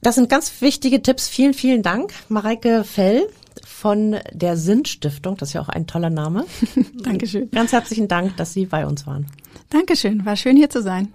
Das 0.02 0.14
sind 0.14 0.30
ganz 0.30 0.60
wichtige 0.60 1.02
Tipps. 1.02 1.28
Vielen, 1.28 1.52
vielen 1.52 1.82
Dank, 1.82 2.12
Mareike 2.28 2.84
Fell 2.84 3.28
von 3.66 4.16
der 4.32 4.56
Sinnstiftung. 4.56 5.36
Das 5.36 5.50
ist 5.50 5.52
ja 5.52 5.60
auch 5.60 5.68
ein 5.68 5.86
toller 5.86 6.10
Name. 6.10 6.44
Dankeschön. 7.02 7.50
Ganz 7.50 7.72
herzlichen 7.72 8.08
Dank, 8.08 8.36
dass 8.36 8.52
Sie 8.52 8.66
bei 8.66 8.86
uns 8.86 9.06
waren. 9.06 9.26
Dankeschön. 9.68 10.24
War 10.24 10.36
schön 10.36 10.56
hier 10.56 10.70
zu 10.70 10.82
sein. 10.82 11.08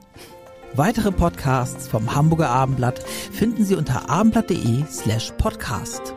Weitere 0.74 1.12
Podcasts 1.12 1.88
vom 1.88 2.14
Hamburger 2.14 2.50
Abendblatt 2.50 3.00
finden 3.32 3.64
Sie 3.64 3.76
unter 3.76 4.10
abendblatt.de 4.10 4.84
slash 4.90 5.32
podcast. 5.38 6.14